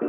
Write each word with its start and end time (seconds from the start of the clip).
Hey, 0.00 0.08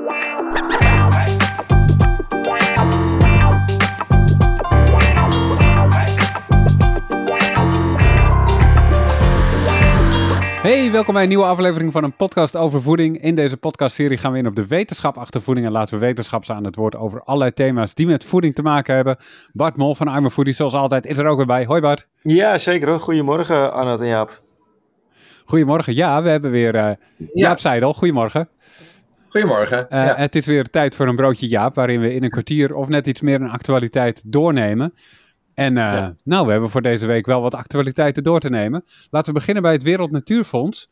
welkom 10.92 11.14
bij 11.14 11.24
een 11.24 11.30
nieuwe 11.30 11.46
aflevering 11.46 11.92
van 11.92 12.04
een 12.04 12.16
podcast 12.16 12.56
over 12.56 12.82
voeding. 12.82 13.22
In 13.22 13.36
deze 13.36 13.58
podcastserie 13.58 14.18
gaan 14.18 14.32
we 14.32 14.38
in 14.38 14.48
op 14.48 14.56
de 14.56 14.68
wetenschap 14.68 15.18
achter 15.18 15.42
voeding 15.42 15.66
en 15.66 15.72
laten 15.72 16.00
we 16.00 16.06
wetenschappers 16.06 16.52
aan 16.52 16.64
het 16.64 16.76
woord 16.76 16.96
over 16.96 17.24
allerlei 17.24 17.54
thema's 17.54 17.94
die 17.94 18.08
met 18.08 18.24
voeding 18.24 18.56
te 18.56 18.62
maken 18.62 18.96
hebben. 18.96 19.18
Bart 19.54 19.76
Mol 19.76 19.96
van 19.96 20.08
Arme 20.08 20.32
Foodie, 20.32 20.54
zoals 20.54 20.74
altijd, 20.74 21.06
is 21.06 21.18
er 21.18 21.26
ook 21.26 21.38
weer 21.38 21.46
bij. 21.46 21.66
Hoi 21.66 21.82
Bart. 21.82 22.08
Ja, 22.18 22.58
zeker. 22.58 23.00
Goedemorgen, 23.00 23.74
Arnold 23.74 24.00
en 24.00 24.08
Jaap. 24.08 24.42
Goedemorgen. 25.46 25.96
Ja, 25.96 26.22
we 26.22 26.30
hebben 26.30 26.52
weer 26.52 26.76
uh, 26.76 26.92
Jaap 27.34 27.60
Seidel. 27.60 27.94
Goedemorgen. 27.94 28.50
Goedemorgen. 29.32 29.80
Uh, 29.80 30.06
ja. 30.06 30.16
Het 30.16 30.36
is 30.36 30.46
weer 30.46 30.70
tijd 30.70 30.96
voor 30.96 31.08
een 31.08 31.16
broodje 31.16 31.48
Jaap, 31.48 31.76
waarin 31.76 32.02
we 32.02 32.14
in 32.14 32.24
een 32.24 32.30
kwartier 32.30 32.76
of 32.76 32.88
net 32.88 33.08
iets 33.08 33.22
meer 33.22 33.42
een 33.42 33.50
actualiteit 33.50 34.22
doornemen. 34.26 34.94
En 35.54 35.72
uh, 35.72 35.78
ja. 35.78 36.16
nou, 36.24 36.46
we 36.46 36.52
hebben 36.52 36.70
voor 36.70 36.82
deze 36.82 37.06
week 37.06 37.26
wel 37.26 37.42
wat 37.42 37.56
actualiteiten 37.56 38.24
door 38.24 38.40
te 38.40 38.50
nemen. 38.50 38.84
Laten 39.10 39.34
we 39.34 39.40
beginnen 39.40 39.64
bij 39.64 39.72
het 39.72 39.84
Wereld 39.84 40.12
Natuurfonds. 40.12 40.90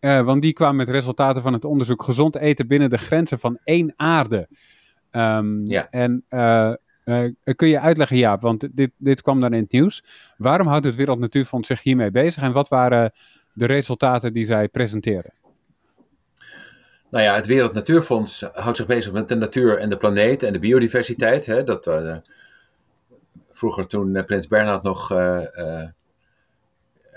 Uh, 0.00 0.24
want 0.24 0.42
die 0.42 0.52
kwam 0.52 0.76
met 0.76 0.88
resultaten 0.88 1.42
van 1.42 1.52
het 1.52 1.64
onderzoek 1.64 2.02
gezond 2.02 2.36
eten 2.36 2.66
binnen 2.66 2.90
de 2.90 2.98
grenzen 2.98 3.38
van 3.38 3.58
één 3.64 3.92
aarde. 3.96 4.48
Um, 5.10 5.66
ja. 5.66 5.90
En 5.90 6.24
kun 7.56 7.68
je 7.68 7.80
uitleggen, 7.80 8.16
Jaap, 8.16 8.42
want 8.42 8.68
dit, 8.76 8.90
dit 8.96 9.22
kwam 9.22 9.40
dan 9.40 9.52
in 9.52 9.62
het 9.62 9.72
nieuws. 9.72 10.04
Waarom 10.36 10.66
houdt 10.66 10.84
het 10.84 10.94
Wereld 10.94 11.18
Natuurfonds 11.18 11.68
zich 11.68 11.82
hiermee 11.82 12.10
bezig 12.10 12.42
en 12.42 12.52
wat 12.52 12.68
waren 12.68 13.12
de 13.52 13.66
resultaten 13.66 14.32
die 14.32 14.44
zij 14.44 14.68
presenteren? 14.68 15.32
Nou 17.12 17.24
ja, 17.24 17.34
het 17.34 17.46
Wereld 17.46 17.72
Natuurfonds 17.72 18.44
houdt 18.52 18.76
zich 18.76 18.86
bezig 18.86 19.12
met 19.12 19.28
de 19.28 19.34
natuur 19.34 19.78
en 19.78 19.88
de 19.88 19.96
planeet 19.96 20.42
en 20.42 20.52
de 20.52 20.58
biodiversiteit. 20.58 21.46
Hè, 21.46 21.64
dat 21.64 21.90
vroeger 23.52 23.86
toen 23.86 24.24
Prins 24.26 24.46
Bernhard 24.46 24.82
nog 24.82 25.12
uh, 25.12 25.40
uh, 25.56 25.88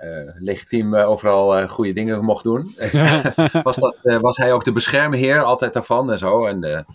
uh, 0.03 0.31
legitiem 0.39 0.95
overal 0.95 1.67
goede 1.67 1.93
dingen 1.93 2.23
mocht 2.23 2.43
doen, 2.43 2.75
was, 3.63 3.77
dat, 3.77 4.17
was 4.19 4.37
hij 4.37 4.53
ook 4.53 4.63
de 4.63 4.71
beschermheer 4.71 5.43
altijd 5.43 5.73
daarvan 5.73 6.11
en 6.11 6.17
zo. 6.17 6.45
En, 6.45 6.85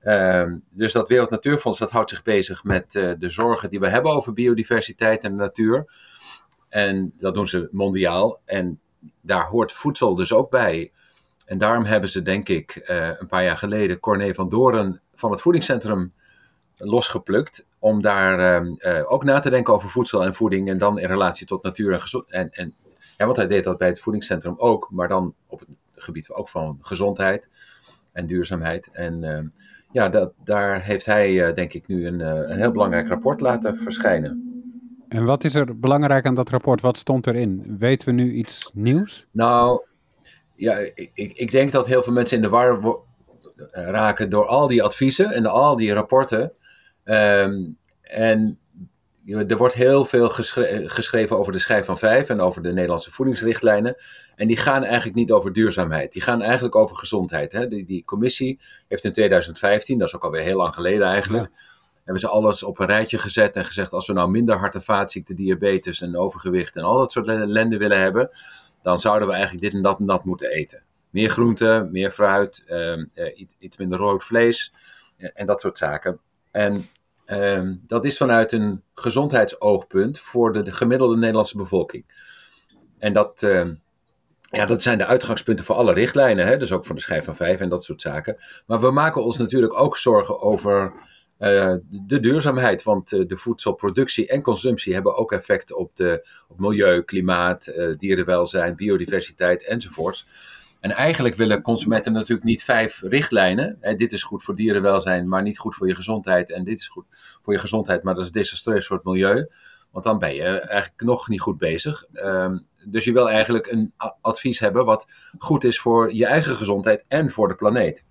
ehm, 0.00 0.56
dus 0.70 0.92
dat 0.92 1.08
Wereld 1.08 1.30
Natuurfonds 1.30 1.78
dat 1.78 1.90
houdt 1.90 2.10
zich 2.10 2.22
bezig 2.22 2.64
met 2.64 2.92
de 2.92 3.28
zorgen 3.28 3.70
die 3.70 3.80
we 3.80 3.88
hebben 3.88 4.12
over 4.12 4.32
biodiversiteit 4.32 5.24
en 5.24 5.30
de 5.30 5.36
natuur. 5.36 5.92
En 6.68 7.12
dat 7.18 7.34
doen 7.34 7.48
ze 7.48 7.68
mondiaal. 7.70 8.40
En 8.44 8.80
daar 9.20 9.44
hoort 9.44 9.72
voedsel 9.72 10.14
dus 10.14 10.32
ook 10.32 10.50
bij. 10.50 10.92
En 11.50 11.58
daarom 11.58 11.84
hebben 11.84 12.10
ze, 12.10 12.22
denk 12.22 12.48
ik, 12.48 12.82
een 13.18 13.26
paar 13.26 13.44
jaar 13.44 13.56
geleden 13.56 14.00
Corné 14.00 14.34
van 14.34 14.48
Doren 14.48 15.00
van 15.14 15.30
het 15.30 15.40
voedingscentrum 15.40 16.12
losgeplukt. 16.76 17.66
Om 17.78 18.02
daar 18.02 18.62
uh, 18.62 19.12
ook 19.12 19.24
na 19.24 19.38
te 19.38 19.50
denken 19.50 19.74
over 19.74 19.88
voedsel 19.88 20.24
en 20.24 20.34
voeding. 20.34 20.68
En 20.68 20.78
dan 20.78 20.98
in 20.98 21.08
relatie 21.08 21.46
tot 21.46 21.62
natuur 21.62 21.92
en 21.92 22.00
gezondheid. 22.00 22.56
En, 22.56 22.74
ja, 23.16 23.24
want 23.24 23.36
hij 23.36 23.46
deed 23.46 23.64
dat 23.64 23.78
bij 23.78 23.88
het 23.88 24.00
voedingscentrum 24.00 24.54
ook. 24.56 24.88
Maar 24.90 25.08
dan 25.08 25.34
op 25.46 25.60
het 25.60 25.68
gebied 25.94 26.32
ook 26.32 26.48
van 26.48 26.78
gezondheid 26.80 27.48
en 28.12 28.26
duurzaamheid. 28.26 28.88
En 28.92 29.22
uh, 29.22 29.38
ja, 29.92 30.08
dat, 30.08 30.32
daar 30.44 30.82
heeft 30.82 31.06
hij 31.06 31.48
uh, 31.48 31.54
denk 31.54 31.72
ik 31.72 31.86
nu 31.86 32.06
een, 32.06 32.20
een 32.20 32.58
heel 32.58 32.72
belangrijk 32.72 33.08
rapport 33.08 33.40
laten 33.40 33.76
verschijnen. 33.76 34.64
En 35.08 35.24
wat 35.24 35.44
is 35.44 35.54
er 35.54 35.78
belangrijk 35.78 36.26
aan 36.26 36.34
dat 36.34 36.50
rapport? 36.50 36.80
Wat 36.80 36.96
stond 36.96 37.26
erin? 37.26 37.76
Weten 37.78 38.08
we 38.08 38.14
nu 38.14 38.32
iets 38.32 38.70
nieuws? 38.74 39.26
Nou, 39.30 39.84
ja, 40.60 40.76
ik, 40.94 41.10
ik 41.14 41.50
denk 41.50 41.72
dat 41.72 41.86
heel 41.86 42.02
veel 42.02 42.12
mensen 42.12 42.36
in 42.36 42.42
de 42.42 42.48
war 42.48 42.98
raken 43.70 44.30
door 44.30 44.46
al 44.46 44.68
die 44.68 44.82
adviezen 44.82 45.32
en 45.32 45.46
al 45.46 45.76
die 45.76 45.92
rapporten. 45.92 46.52
Um, 47.04 47.78
en 48.02 48.58
er 49.26 49.56
wordt 49.56 49.74
heel 49.74 50.04
veel 50.04 50.28
geschre 50.28 50.88
geschreven 50.88 51.38
over 51.38 51.52
de 51.52 51.58
schijf 51.58 51.86
van 51.86 51.98
vijf 51.98 52.28
en 52.28 52.40
over 52.40 52.62
de 52.62 52.72
Nederlandse 52.72 53.10
voedingsrichtlijnen. 53.10 53.96
En 54.36 54.46
die 54.46 54.56
gaan 54.56 54.84
eigenlijk 54.84 55.16
niet 55.16 55.32
over 55.32 55.52
duurzaamheid. 55.52 56.12
Die 56.12 56.22
gaan 56.22 56.42
eigenlijk 56.42 56.74
over 56.74 56.96
gezondheid. 56.96 57.52
Hè? 57.52 57.68
Die, 57.68 57.84
die 57.84 58.04
commissie 58.04 58.60
heeft 58.88 59.04
in 59.04 59.12
2015, 59.12 59.98
dat 59.98 60.08
is 60.08 60.14
ook 60.14 60.24
alweer 60.24 60.42
heel 60.42 60.56
lang 60.56 60.74
geleden 60.74 61.06
eigenlijk, 61.06 61.44
ja. 61.44 61.60
hebben 62.04 62.20
ze 62.20 62.28
alles 62.28 62.62
op 62.62 62.78
een 62.78 62.86
rijtje 62.86 63.18
gezet 63.18 63.56
en 63.56 63.64
gezegd: 63.64 63.92
als 63.92 64.06
we 64.06 64.12
nou 64.12 64.30
minder 64.30 64.56
hart- 64.56 64.74
en 64.74 64.82
vaatziekten, 64.82 65.36
diabetes 65.36 66.00
en 66.00 66.16
overgewicht 66.16 66.76
en 66.76 66.82
al 66.82 66.98
dat 66.98 67.12
soort 67.12 67.28
ellende 67.28 67.76
willen 67.76 68.00
hebben, 68.00 68.30
dan 68.82 68.98
zouden 68.98 69.28
we 69.28 69.34
eigenlijk 69.34 69.62
dit 69.62 69.72
en 69.72 69.82
dat 69.82 69.98
en 69.98 70.06
dat 70.06 70.24
moeten 70.24 70.50
eten. 70.50 70.82
Meer 71.10 71.30
groente, 71.30 71.88
meer 71.90 72.10
fruit, 72.10 72.64
um, 72.68 73.10
uh, 73.14 73.38
iets, 73.38 73.56
iets 73.58 73.76
minder 73.76 73.98
rood 73.98 74.24
vlees 74.24 74.72
en 75.16 75.46
dat 75.46 75.60
soort 75.60 75.78
zaken. 75.78 76.20
En 76.50 76.86
um, 77.26 77.82
dat 77.86 78.04
is 78.04 78.16
vanuit 78.16 78.52
een 78.52 78.82
gezondheidsoogpunt 78.94 80.18
voor 80.18 80.52
de, 80.52 80.62
de 80.62 80.72
gemiddelde 80.72 81.16
Nederlandse 81.16 81.56
bevolking. 81.56 82.04
En 82.98 83.12
dat, 83.12 83.42
um, 83.42 83.80
ja, 84.50 84.66
dat 84.66 84.82
zijn 84.82 84.98
de 84.98 85.06
uitgangspunten 85.06 85.64
voor 85.64 85.76
alle 85.76 85.92
richtlijnen, 85.92 86.46
hè? 86.46 86.56
dus 86.56 86.72
ook 86.72 86.84
voor 86.84 86.94
de 86.94 87.00
schijf 87.00 87.24
van 87.24 87.36
vijf 87.36 87.60
en 87.60 87.68
dat 87.68 87.84
soort 87.84 88.00
zaken. 88.00 88.36
Maar 88.66 88.80
we 88.80 88.90
maken 88.90 89.24
ons 89.24 89.36
natuurlijk 89.36 89.80
ook 89.80 89.96
zorgen 89.96 90.40
over 90.40 90.92
uh, 91.40 91.74
de 91.88 92.20
duurzaamheid, 92.20 92.82
want 92.82 93.12
uh, 93.12 93.26
de 93.26 93.36
voedselproductie 93.36 94.26
en 94.26 94.42
consumptie 94.42 94.94
hebben 94.94 95.16
ook 95.16 95.32
effect 95.32 95.72
op, 95.72 95.96
de, 95.96 96.28
op 96.48 96.58
milieu, 96.58 97.02
klimaat, 97.02 97.66
uh, 97.66 97.96
dierenwelzijn, 97.96 98.76
biodiversiteit 98.76 99.64
enzovoorts. 99.64 100.26
En 100.80 100.90
eigenlijk 100.90 101.34
willen 101.34 101.62
consumenten 101.62 102.12
natuurlijk 102.12 102.44
niet 102.44 102.62
vijf 102.62 103.02
richtlijnen. 103.02 103.76
En 103.80 103.96
dit 103.96 104.12
is 104.12 104.22
goed 104.22 104.44
voor 104.44 104.54
dierenwelzijn, 104.54 105.28
maar 105.28 105.42
niet 105.42 105.58
goed 105.58 105.74
voor 105.74 105.88
je 105.88 105.94
gezondheid. 105.94 106.50
En 106.50 106.64
dit 106.64 106.78
is 106.78 106.88
goed 106.88 107.04
voor 107.42 107.52
je 107.52 107.58
gezondheid, 107.58 108.02
maar 108.02 108.14
dat 108.14 108.24
is 108.24 108.30
desastreus 108.30 108.86
voor 108.86 108.96
het 108.96 109.04
milieu. 109.04 109.48
Want 109.90 110.04
dan 110.04 110.18
ben 110.18 110.34
je 110.34 110.44
eigenlijk 110.44 111.02
nog 111.02 111.28
niet 111.28 111.40
goed 111.40 111.58
bezig. 111.58 112.04
Um, 112.12 112.66
dus 112.84 113.04
je 113.04 113.12
wil 113.12 113.30
eigenlijk 113.30 113.66
een 113.66 113.92
advies 114.20 114.58
hebben 114.58 114.84
wat 114.84 115.06
goed 115.38 115.64
is 115.64 115.80
voor 115.80 116.14
je 116.14 116.26
eigen 116.26 116.56
gezondheid 116.56 117.04
en 117.08 117.30
voor 117.30 117.48
de 117.48 117.54
planeet. 117.54 118.04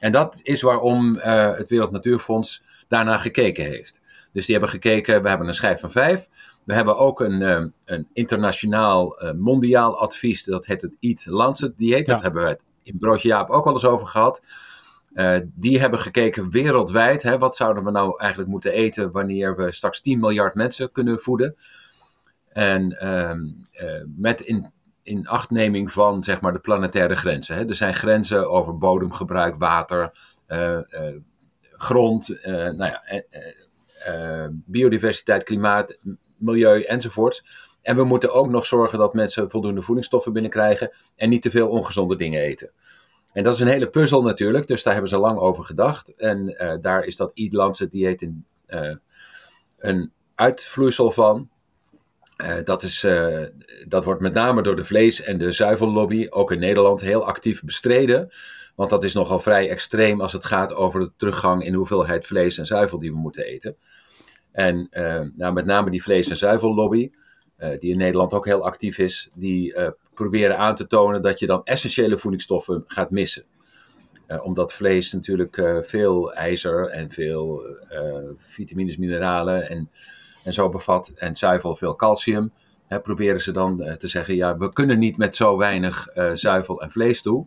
En 0.00 0.12
dat 0.12 0.40
is 0.42 0.62
waarom 0.62 1.16
uh, 1.16 1.56
het 1.56 1.68
Wereld 1.68 1.90
Natuurfonds 1.90 2.62
daarna 2.88 3.16
gekeken 3.16 3.64
heeft. 3.64 4.00
Dus 4.32 4.44
die 4.46 4.54
hebben 4.54 4.72
gekeken, 4.72 5.22
we 5.22 5.28
hebben 5.28 5.48
een 5.48 5.54
schijf 5.54 5.80
van 5.80 5.90
vijf. 5.90 6.28
We 6.64 6.74
hebben 6.74 6.98
ook 6.98 7.20
een, 7.20 7.42
um, 7.42 7.72
een 7.84 8.08
internationaal, 8.12 9.24
uh, 9.24 9.32
mondiaal 9.32 9.98
advies, 9.98 10.44
dat 10.44 10.66
heet 10.66 10.82
het 10.82 10.96
Eat 11.00 11.26
Lancet 11.26 11.78
dieet. 11.78 12.06
Ja. 12.06 12.12
Dat 12.12 12.22
hebben 12.22 12.44
we 12.44 12.58
in 12.82 12.98
Broodje 12.98 13.28
Jaap 13.28 13.50
ook 13.50 13.64
wel 13.64 13.72
eens 13.72 13.84
over 13.84 14.06
gehad. 14.06 14.42
Die 15.44 15.80
hebben 15.80 15.98
gekeken 15.98 16.50
wereldwijd, 16.50 17.22
hè, 17.22 17.38
wat 17.38 17.56
zouden 17.56 17.84
we 17.84 17.90
nou 17.90 18.18
eigenlijk 18.18 18.50
moeten 18.50 18.72
eten 18.72 19.10
wanneer 19.10 19.56
we 19.56 19.72
straks 19.72 20.00
10 20.00 20.20
miljard 20.20 20.54
mensen 20.54 20.92
kunnen 20.92 21.20
voeden. 21.20 21.56
En 22.52 22.98
uh, 23.02 24.02
met 24.16 24.40
in, 24.40 24.72
in 25.10 25.28
achtneming 25.28 25.92
van 25.92 26.24
zeg 26.24 26.40
maar, 26.40 26.52
de 26.52 26.58
planetaire 26.58 27.16
grenzen. 27.16 27.56
Hè. 27.56 27.68
Er 27.68 27.74
zijn 27.74 27.94
grenzen 27.94 28.50
over 28.50 28.78
bodemgebruik, 28.78 29.56
water, 29.56 30.12
grond, 31.60 32.38
nou 32.44 32.76
ja, 32.76 33.02
biodiversiteit, 34.50 35.42
klimaat, 35.42 35.98
milieu 36.36 36.82
enzovoorts. 36.82 37.44
En 37.82 37.96
we 37.96 38.04
moeten 38.04 38.32
ook 38.32 38.50
nog 38.50 38.66
zorgen 38.66 38.98
dat 38.98 39.14
mensen 39.14 39.50
voldoende 39.50 39.82
voedingsstoffen 39.82 40.32
binnenkrijgen 40.32 40.90
en 41.16 41.28
niet 41.28 41.42
te 41.42 41.50
veel 41.50 41.68
ongezonde 41.68 42.16
dingen 42.16 42.40
eten. 42.40 42.70
En 43.32 43.42
dat 43.42 43.54
is 43.54 43.60
een 43.60 43.66
hele 43.66 43.90
puzzel 43.90 44.22
natuurlijk, 44.22 44.66
dus 44.66 44.82
daar 44.82 44.92
hebben 44.92 45.10
ze 45.10 45.18
lang 45.18 45.38
over 45.38 45.64
gedacht. 45.64 46.14
En 46.16 46.56
daar 46.80 47.04
is 47.04 47.16
dat 47.16 47.30
Eat 47.34 47.90
dieet 47.90 48.28
uh, 48.66 48.94
een 49.78 50.12
uitvloeisel 50.34 51.10
van. 51.10 51.49
Uh, 52.42 52.54
dat, 52.64 52.82
is, 52.82 53.06
dat 53.88 54.04
wordt 54.04 54.20
met 54.20 54.32
name 54.32 54.62
door 54.62 54.76
de 54.76 54.84
vlees- 54.84 55.22
en 55.22 55.38
de 55.38 55.52
zuivellobby, 55.52 56.26
ook 56.30 56.52
in 56.52 56.58
Nederland, 56.58 57.00
heel 57.00 57.26
actief 57.26 57.62
bestreden. 57.62 58.30
Want 58.74 58.90
dat 58.90 59.04
is 59.04 59.14
nogal 59.14 59.40
vrij 59.40 59.68
extreem 59.68 60.20
als 60.20 60.32
het 60.32 60.44
gaat 60.44 60.74
over 60.74 61.00
de 61.00 61.12
teruggang 61.16 61.64
in 61.64 61.74
hoeveelheid 61.74 62.26
vlees 62.26 62.58
en 62.58 62.66
zuivel 62.66 62.98
die 62.98 63.12
we 63.12 63.18
moeten 63.18 63.44
eten. 63.44 63.76
En 64.52 64.88
uh, 64.92 65.20
nou, 65.36 65.52
met 65.52 65.64
name 65.64 65.90
die 65.90 66.02
vlees- 66.02 66.28
en 66.28 66.36
zuivellobby, 66.36 67.10
die 67.78 67.92
in 67.92 67.98
Nederland 67.98 68.32
ook 68.32 68.46
heel 68.46 68.64
actief 68.64 68.98
is, 68.98 69.28
die 69.34 69.74
proberen 70.14 70.58
aan 70.58 70.74
te 70.74 70.86
tonen 70.86 71.22
dat 71.22 71.38
je 71.38 71.46
dan 71.46 71.64
essentiële 71.64 72.18
voedingsstoffen 72.18 72.82
gaat 72.86 73.10
missen. 73.10 73.44
omdat 74.42 74.72
vlees 74.72 75.12
natuurlijk 75.12 75.80
veel 75.82 76.32
ijzer 76.32 76.86
en 76.88 77.10
veel 77.10 77.62
vitamines, 78.36 78.96
mineralen 78.96 79.68
en, 79.68 79.90
en 80.44 80.52
zo 80.52 80.68
bevat, 80.68 81.12
en 81.14 81.36
zuivel 81.36 81.76
veel 81.76 81.96
calcium. 81.96 82.52
Hè, 82.86 83.00
proberen 83.00 83.40
ze 83.40 83.52
dan 83.52 83.96
te 83.98 84.08
zeggen, 84.08 84.34
ja, 84.34 84.56
we 84.56 84.72
kunnen 84.72 84.98
niet 84.98 85.16
met 85.16 85.36
zo 85.36 85.56
weinig 85.56 86.08
zuivel 86.34 86.80
en 86.82 86.90
vlees 86.90 87.22
toe. 87.22 87.46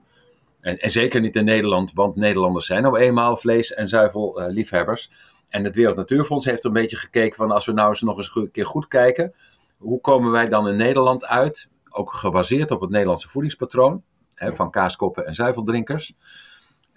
En, 0.61 0.77
en, 0.77 0.89
zeker 0.89 1.21
niet 1.21 1.35
in 1.35 1.45
Nederland, 1.45 1.93
want 1.93 2.15
Nederlanders 2.15 2.65
zijn 2.65 2.83
nou 2.83 2.97
eenmaal 2.97 3.37
vlees- 3.37 3.73
en 3.73 3.87
zuivelliefhebbers. 3.87 5.11
En 5.49 5.63
het 5.63 5.75
Wereld 5.75 5.95
Natuurfonds 5.95 6.45
heeft 6.45 6.63
een 6.63 6.73
beetje 6.73 6.95
gekeken 6.95 7.35
van 7.35 7.51
als 7.51 7.65
we 7.65 7.71
nou 7.71 7.89
eens 7.89 8.01
nog 8.01 8.17
eens 8.17 8.35
een 8.35 8.51
keer 8.51 8.65
goed 8.65 8.87
kijken, 8.87 9.33
hoe 9.77 10.01
komen 10.01 10.31
wij 10.31 10.49
dan 10.49 10.67
in 10.67 10.77
Nederland 10.77 11.25
uit, 11.25 11.67
ook 11.89 12.13
gebaseerd 12.13 12.71
op 12.71 12.81
het 12.81 12.89
Nederlandse 12.89 13.29
voedingspatroon, 13.29 14.03
hè, 14.33 14.53
van 14.53 14.71
kaaskoppen 14.71 15.25
en 15.25 15.35
zuiveldrinkers. 15.35 16.13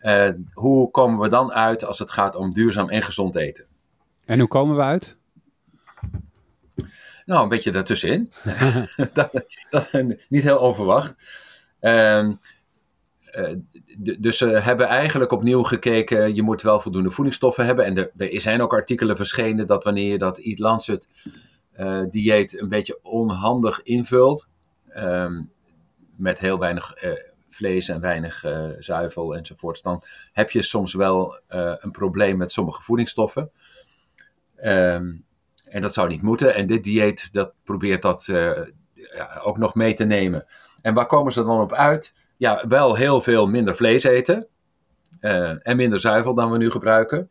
Uh, 0.02 0.28
hoe 0.52 0.90
komen 0.90 1.18
we 1.18 1.28
dan 1.28 1.52
uit 1.52 1.84
als 1.84 1.98
het 1.98 2.10
gaat 2.10 2.36
om 2.36 2.52
duurzaam 2.52 2.88
en 2.88 3.02
gezond 3.02 3.36
eten? 3.36 3.66
En 4.24 4.38
hoe 4.38 4.48
komen 4.48 4.76
we 4.76 4.82
uit? 4.82 5.16
Nou, 7.26 7.42
een 7.42 7.48
beetje 7.48 7.70
daartussenin. 7.70 8.32
dat, 9.12 9.30
dat, 9.70 9.92
niet 10.28 10.42
heel 10.42 10.58
onverwacht. 10.58 11.14
Uh, 11.80 12.28
dus 14.18 14.38
ze 14.38 14.46
hebben 14.46 14.86
eigenlijk 14.86 15.32
opnieuw 15.32 15.62
gekeken, 15.62 16.34
je 16.34 16.42
moet 16.42 16.62
wel 16.62 16.80
voldoende 16.80 17.10
voedingsstoffen 17.10 17.66
hebben. 17.66 17.84
En 17.84 17.96
er, 17.96 18.32
er 18.34 18.40
zijn 18.40 18.62
ook 18.62 18.72
artikelen 18.72 19.16
verschenen 19.16 19.66
dat 19.66 19.84
wanneer 19.84 20.10
je 20.10 20.18
dat 20.18 20.38
Eat 20.38 20.58
Lancet 20.58 21.08
uh, 21.78 22.02
dieet 22.10 22.60
een 22.60 22.68
beetje 22.68 22.98
onhandig 23.02 23.82
invult, 23.82 24.48
um, 24.96 25.52
met 26.16 26.38
heel 26.38 26.58
weinig 26.58 27.04
uh, 27.04 27.10
vlees 27.48 27.88
en 27.88 28.00
weinig 28.00 28.44
zuivel 28.78 29.36
enzovoorts, 29.36 29.82
dan 29.82 30.02
heb 30.32 30.50
je 30.50 30.62
soms 30.62 30.94
wel 30.94 31.40
een 31.48 31.90
probleem 31.90 32.36
met 32.36 32.52
sommige 32.52 32.82
voedingsstoffen. 32.82 33.50
Um, 34.64 35.25
en 35.68 35.82
dat 35.82 35.94
zou 35.94 36.08
niet 36.08 36.22
moeten. 36.22 36.54
En 36.54 36.66
dit 36.66 36.84
dieet 36.84 37.32
dat 37.32 37.52
probeert 37.64 38.02
dat 38.02 38.24
ja, 38.26 39.40
ook 39.42 39.58
nog 39.58 39.74
mee 39.74 39.94
te 39.94 40.04
nemen. 40.04 40.46
En 40.82 40.94
waar 40.94 41.06
komen 41.06 41.32
ze 41.32 41.44
dan 41.44 41.60
op 41.60 41.72
uit? 41.72 42.12
ja, 42.36 42.64
wel 42.68 42.94
heel 42.94 43.20
veel 43.20 43.46
minder 43.46 43.76
vlees 43.76 44.04
eten. 44.04 44.46
Uh, 45.20 45.50
en 45.62 45.76
minder 45.76 46.00
zuivel 46.00 46.34
dan 46.34 46.50
we 46.50 46.58
nu 46.58 46.70
gebruiken. 46.70 47.28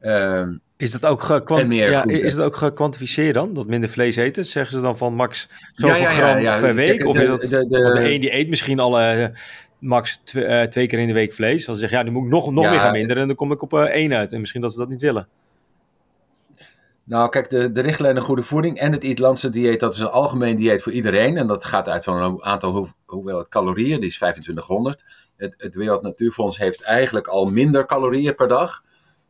Uh, 0.00 0.46
is 0.76 0.90
dat 0.90 1.06
ook, 1.06 1.44
ja, 1.68 2.04
is 2.04 2.34
dat 2.34 2.44
ook 2.44 2.56
gekwantificeerd 2.56 3.34
dan? 3.34 3.54
Dat 3.54 3.66
minder 3.66 3.88
vlees 3.88 4.16
eten? 4.16 4.46
Zeggen 4.46 4.72
ze 4.72 4.80
dan 4.80 4.96
van 4.98 5.14
max 5.14 5.48
zoveel 5.74 5.96
ja, 5.96 6.38
ja, 6.38 6.50
gram 6.50 6.60
per 6.60 6.74
week? 6.74 7.06
of 7.06 7.18
is 7.18 7.26
dat, 7.26 7.40
de, 7.40 7.48
de, 7.48 7.66
de 7.68 8.12
een 8.12 8.20
die 8.20 8.34
eet 8.34 8.48
misschien 8.48 8.78
al 8.78 9.00
uh, 9.00 9.26
max 9.78 10.20
tw 10.24 10.36
uh, 10.36 10.62
twee 10.62 10.86
keer 10.86 10.98
in 10.98 11.06
de 11.06 11.12
week 11.12 11.32
vlees. 11.32 11.64
Dan 11.64 11.76
zeg 11.76 11.90
je, 11.90 11.96
ja, 11.96 12.02
nu 12.02 12.10
moet 12.10 12.24
ik 12.24 12.30
nog, 12.30 12.52
nog 12.52 12.70
meer 12.70 12.80
gaan 12.80 12.92
minderen 12.92 13.22
en 13.22 13.28
dan 13.28 13.36
kom 13.36 13.52
ik 13.52 13.62
op 13.62 13.74
één 13.74 14.14
uit. 14.14 14.32
En 14.32 14.40
misschien 14.40 14.60
dat 14.60 14.72
ze 14.72 14.78
dat 14.78 14.88
niet 14.88 15.00
willen. 15.00 15.28
Nou, 17.08 17.28
kijk, 17.28 17.50
de, 17.50 17.72
de 17.72 17.80
richtlijn 17.80 18.20
Goede 18.20 18.42
Voeding 18.42 18.78
en 18.78 18.92
het 18.92 19.02
Eatlandse 19.02 19.50
dieet, 19.50 19.80
dat 19.80 19.94
is 19.94 20.00
een 20.00 20.08
algemeen 20.08 20.56
dieet 20.56 20.82
voor 20.82 20.92
iedereen. 20.92 21.36
En 21.36 21.46
dat 21.46 21.64
gaat 21.64 21.88
uit 21.88 22.04
van 22.04 22.22
een 22.22 22.44
aantal 22.44 22.72
hoe, 22.72 22.88
hoeveelheid 23.06 23.48
calorieën, 23.48 24.00
die 24.00 24.08
is 24.08 24.16
2500. 24.16 25.04
Het, 25.36 25.54
het 25.58 25.74
Wereld 25.74 26.02
Natuurfonds 26.02 26.58
heeft 26.58 26.82
eigenlijk 26.82 27.26
al 27.26 27.46
minder 27.46 27.86
calorieën 27.86 28.34
per 28.34 28.48
dag. 28.48 28.84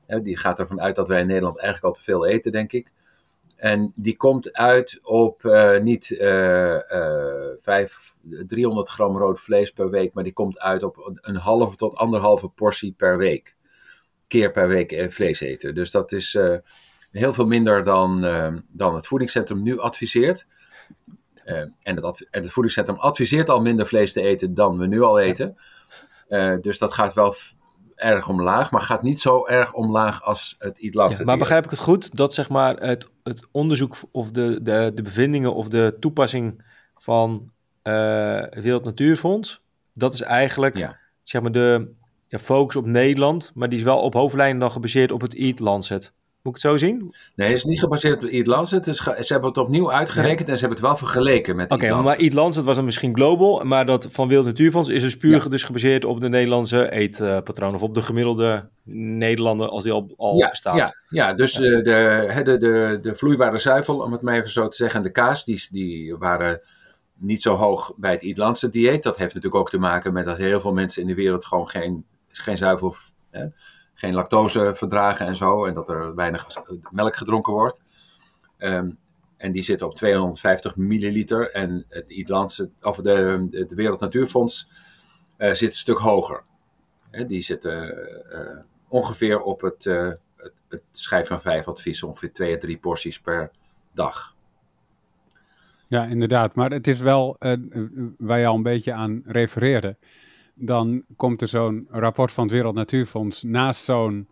Die 0.07 0.37
gaat 0.37 0.59
ervan 0.59 0.81
uit 0.81 0.97
dat 0.97 1.09
wij 1.09 1.21
in 1.21 1.27
Nederland 1.27 1.59
eigenlijk 1.59 1.87
al 1.87 2.01
te 2.01 2.11
veel 2.11 2.27
eten, 2.27 2.53
denk 2.53 2.73
ik. 2.73 2.93
En 3.57 3.93
die 3.97 4.17
komt 4.17 4.53
uit 4.53 4.99
op 5.03 5.45
uh, 5.45 5.79
niet 5.79 6.11
uh, 6.11 6.75
uh, 6.75 7.51
5, 7.59 8.15
300 8.47 8.89
gram 8.89 9.17
rood 9.17 9.41
vlees 9.41 9.71
per 9.71 9.91
week, 9.91 10.15
maar 10.15 10.25
die 10.25 10.33
komt 10.33 10.59
uit 10.59 10.83
op 10.83 11.19
een 11.21 11.37
halve 11.37 11.77
tot 11.77 11.97
anderhalve 11.97 12.49
portie 12.49 12.95
per 12.97 13.19
week. 13.19 13.57
Keer 14.27 14.51
per 14.51 14.69
week 14.69 14.93
eh, 14.93 15.11
vlees 15.11 15.41
eten. 15.41 15.75
Dus 15.75 15.91
dat 15.91 16.13
is 16.13 16.35
eh, 16.35 16.57
heel 17.11 17.33
veel 17.33 17.47
minder 17.47 17.85
dan, 17.85 18.25
ehm, 18.25 18.59
dan 18.69 18.95
het 18.95 19.07
voedingscentrum 19.07 19.63
nu 19.63 19.81
adviseert. 19.81 20.47
Uh, 21.45 21.59
en, 21.83 22.05
het, 22.05 22.27
en 22.31 22.43
het 22.43 22.53
voedingscentrum 22.53 22.99
adviseert 22.99 23.49
al 23.49 23.61
minder 23.61 23.87
vlees 23.87 24.13
te 24.13 24.21
eten 24.21 24.55
dan 24.55 24.79
we 24.79 24.87
nu 24.87 25.03
al 25.03 25.19
eten. 25.19 25.57
Uh, 26.29 26.55
dus 26.61 26.79
dat 26.79 26.95
gaat 26.95 27.15
wel 27.15 27.35
erg 27.95 28.29
omlaag, 28.29 28.71
maar 28.71 28.81
gaat 28.81 29.03
niet 29.03 29.21
zo 29.21 29.47
erg 29.47 29.73
omlaag 29.73 30.23
als 30.23 30.57
het 30.59 30.79
Eat 30.81 31.19
ja, 31.19 31.25
Maar 31.25 31.39
begrijp 31.39 31.65
ik 31.65 31.71
het 31.71 31.79
goed 31.79 32.17
dat 32.17 32.35
zeg 32.35 32.49
maar 32.49 32.77
het, 32.77 33.09
het 33.23 33.47
onderzoek 33.51 33.97
of 34.13 34.31
de, 34.31 34.63
de, 34.63 34.91
de 34.95 35.03
bevindingen 35.03 35.55
of 35.55 35.69
de 35.69 35.97
toepassing 36.01 36.65
van 36.97 37.51
het 37.83 38.63
Wereld 38.63 38.85
Natuurfonds, 38.85 39.63
dat 39.93 40.13
is 40.13 40.21
eigenlijk 40.21 40.77
ja. 40.77 40.99
zeg 41.23 41.43
maar 41.43 41.53
de 41.53 41.95
ja, 42.27 42.39
focus 42.39 42.77
op 42.77 42.87
Nederland, 42.87 43.53
maar 43.55 43.69
die 43.69 43.79
is 43.79 43.85
wel 43.85 44.01
op 44.01 44.13
hoofdlijnen 44.13 44.61
dan 44.61 44.71
gebaseerd 44.71 45.13
op 45.13 45.21
het 45.21 45.35
Eat 45.35 45.59
Lancet. 45.59 46.13
Moet 46.49 46.57
ik 46.57 46.63
het 46.63 46.73
zo 46.73 46.87
zien? 46.87 47.15
Nee, 47.35 47.49
het 47.49 47.57
is 47.57 47.65
niet 47.65 47.81
gebaseerd 47.81 48.23
op 48.23 48.29
Eat 48.29 48.47
Lancet. 48.47 48.87
Is 48.87 48.97
ze 48.97 49.27
hebben 49.27 49.49
het 49.49 49.59
opnieuw 49.59 49.93
uitgerekend 49.93 50.49
en 50.49 50.55
ze 50.55 50.61
hebben 50.61 50.79
het 50.79 50.87
wel 50.87 50.97
vergeleken 50.97 51.57
met 51.57 51.71
Oké, 51.71 51.85
okay, 51.85 52.03
maar 52.03 52.17
Eat 52.17 52.33
Lancet 52.33 52.65
was 52.65 52.77
dan 52.77 52.85
misschien 52.85 53.15
global, 53.15 53.65
maar 53.65 53.87
dat 53.87 54.09
van 54.11 54.29
Wild 54.29 54.45
Natuurfonds 54.45 54.89
is 54.89 55.03
dus 55.03 55.17
puur 55.17 55.51
dus 55.51 55.63
gebaseerd 55.63 56.05
op 56.05 56.21
de 56.21 56.29
Nederlandse 56.29 56.91
eetpatroon 56.91 57.75
of 57.75 57.83
op 57.83 57.95
de 57.95 58.03
gemiddelde 58.03 58.69
Nederlander 58.93 59.69
als 59.69 59.83
die 59.85 59.93
al, 59.93 60.15
al 60.17 60.37
ja, 60.37 60.49
bestaat. 60.49 60.77
Ja, 60.77 60.95
ja 61.09 61.33
dus 61.33 61.53
ja. 61.53 61.61
De, 61.61 61.83
de, 62.45 62.59
de, 62.59 62.99
de, 63.03 63.15
vloeibare 63.15 63.59
zuivel, 63.59 64.01
om 64.01 64.13
het 64.13 64.23
maar 64.23 64.37
even 64.37 64.51
zo 64.51 64.69
te 64.69 64.77
zeggen, 64.77 64.99
en 64.99 65.07
de 65.07 65.13
kaas, 65.13 65.45
die, 65.45 65.67
die 65.71 66.17
waren 66.17 66.61
niet 67.15 67.43
zo 67.43 67.55
hoog 67.55 67.93
bij 67.97 68.13
het 68.13 68.39
Eat 68.39 68.73
dieet. 68.73 69.03
Dat 69.03 69.17
heeft 69.17 69.35
natuurlijk 69.35 69.61
ook 69.61 69.71
te 69.71 69.79
maken 69.79 70.13
met 70.13 70.25
dat 70.25 70.37
heel 70.37 70.61
veel 70.61 70.73
mensen 70.73 71.03
in 71.03 71.09
de 71.09 71.15
wereld 71.15 71.45
gewoon 71.45 71.69
geen, 71.69 72.05
geen 72.29 72.57
zuivel... 72.57 72.95
Hè, 73.31 73.47
geen 73.99 74.15
lactose 74.15 74.73
verdragen 74.75 75.27
en 75.27 75.37
zo. 75.37 75.67
En 75.67 75.75
dat 75.75 75.89
er 75.89 76.15
weinig 76.15 76.47
melk 76.91 77.17
gedronken 77.17 77.53
wordt. 77.53 77.83
Um, 78.59 78.99
en 79.37 79.53
die 79.53 79.63
zitten 79.63 79.87
op 79.87 79.95
250 79.95 80.77
milliliter. 80.77 81.51
En 81.51 81.85
het 81.89 82.09
Ierlandse, 82.09 82.71
of 82.83 82.97
de, 82.97 83.47
de 83.51 83.75
Wereld 83.75 84.01
Natuurfonds 84.01 84.69
uh, 85.39 85.53
zit 85.53 85.69
een 85.69 85.77
stuk 85.77 85.99
hoger. 85.99 86.45
Die 87.27 87.41
zitten 87.41 87.95
uh, 88.33 88.59
ongeveer 88.89 89.41
op 89.41 89.61
het, 89.61 89.85
het, 89.85 90.53
het 90.69 90.83
schijf 90.93 91.27
van 91.27 91.41
vijf 91.41 91.69
advies, 91.69 92.03
ongeveer 92.03 92.33
twee 92.33 92.55
à 92.55 92.59
drie 92.59 92.79
porties 92.79 93.21
per 93.21 93.51
dag. 93.93 94.37
Ja, 95.87 96.05
inderdaad. 96.05 96.55
Maar 96.55 96.71
het 96.71 96.87
is 96.87 97.01
wel 97.01 97.37
waar 98.19 98.39
je 98.39 98.47
al 98.47 98.55
een 98.55 98.63
beetje 98.63 98.93
aan 98.93 99.23
refereerde 99.25 99.97
dan 100.59 101.05
komt 101.17 101.43
er 101.43 101.49
zo'n 101.49 101.87
rapport 101.91 102.33
van 102.33 102.45
het 102.45 102.53
Wereld 102.53 102.75
Natuurfonds 102.75 103.43
naast 103.43 103.85
zo'n, 103.85 104.29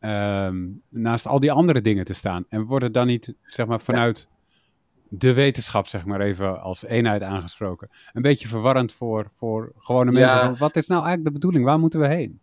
um, 0.00 0.82
naast 0.88 1.26
al 1.26 1.40
die 1.40 1.52
andere 1.52 1.80
dingen 1.80 2.04
te 2.04 2.12
staan. 2.12 2.44
En 2.48 2.64
wordt 2.64 2.84
het 2.84 2.94
dan 2.94 3.06
niet, 3.06 3.34
zeg 3.42 3.66
maar, 3.66 3.80
vanuit 3.80 4.28
de 5.08 5.32
wetenschap, 5.32 5.86
zeg 5.86 6.04
maar 6.04 6.20
even 6.20 6.62
als 6.62 6.84
eenheid 6.84 7.22
aangesproken, 7.22 7.88
een 8.12 8.22
beetje 8.22 8.48
verwarrend 8.48 8.92
voor, 8.92 9.28
voor 9.32 9.72
gewone 9.78 10.12
mensen? 10.12 10.38
Ja. 10.38 10.54
Wat 10.54 10.76
is 10.76 10.86
nou 10.86 11.04
eigenlijk 11.04 11.34
de 11.34 11.40
bedoeling? 11.40 11.64
Waar 11.64 11.78
moeten 11.78 12.00
we 12.00 12.06
heen? 12.06 12.40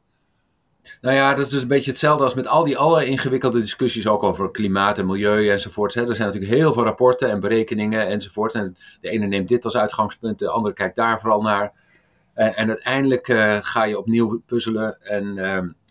Nou 1.01 1.15
ja, 1.15 1.33
dat 1.33 1.45
is 1.45 1.51
dus 1.51 1.61
een 1.61 1.67
beetje 1.67 1.91
hetzelfde 1.91 2.23
als 2.23 2.33
met 2.33 2.47
al 2.47 2.63
die 2.63 2.77
alle 2.77 3.05
ingewikkelde 3.05 3.59
discussies 3.59 4.07
ook 4.07 4.23
over 4.23 4.51
klimaat 4.51 4.97
en 4.97 5.05
milieu 5.05 5.49
enzovoort. 5.49 5.95
Er 5.95 6.15
zijn 6.15 6.27
natuurlijk 6.27 6.53
heel 6.53 6.73
veel 6.73 6.83
rapporten 6.83 7.29
en 7.29 7.39
berekeningen 7.39 8.07
enzovoort. 8.07 8.55
En 8.55 8.77
de 9.01 9.09
ene 9.09 9.27
neemt 9.27 9.47
dit 9.47 9.65
als 9.65 9.77
uitgangspunt, 9.77 10.39
de 10.39 10.49
andere 10.49 10.73
kijkt 10.73 10.95
daar 10.95 11.19
vooral 11.19 11.41
naar. 11.41 11.87
En, 12.39 12.67
uiteindelijk 12.67 13.27
uh, 13.27 13.57
ga 13.61 13.83
je 13.83 13.97
opnieuw 13.97 14.41
puzzelen 14.45 15.01
en 15.01 15.25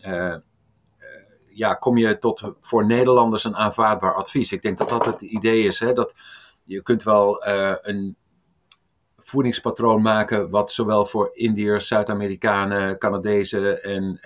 uh, 0.07 0.35
ja, 1.49 1.73
kom 1.73 1.97
je 1.97 2.17
tot 2.17 2.53
voor 2.59 2.85
Nederlanders 2.85 3.43
een 3.43 3.55
aanvaardbaar 3.55 4.13
advies. 4.13 4.51
Ik 4.51 4.61
denk 4.61 4.77
dat 4.77 4.89
dat 4.89 5.05
het 5.05 5.21
idee 5.21 5.63
is. 5.63 5.79
Hè, 5.79 5.93
dat 5.93 6.15
je 6.63 6.81
kunt 6.81 7.03
wel 7.03 7.47
een 7.81 8.15
voedingspatroon 9.17 10.01
maken 10.01 10.49
wat 10.49 10.71
zowel 10.71 11.05
voor 11.05 11.31
Indiërs, 11.33 11.87
Zuid-Amerikanen, 11.87 12.97
Canadezen 12.97 13.83
en, 13.83 14.19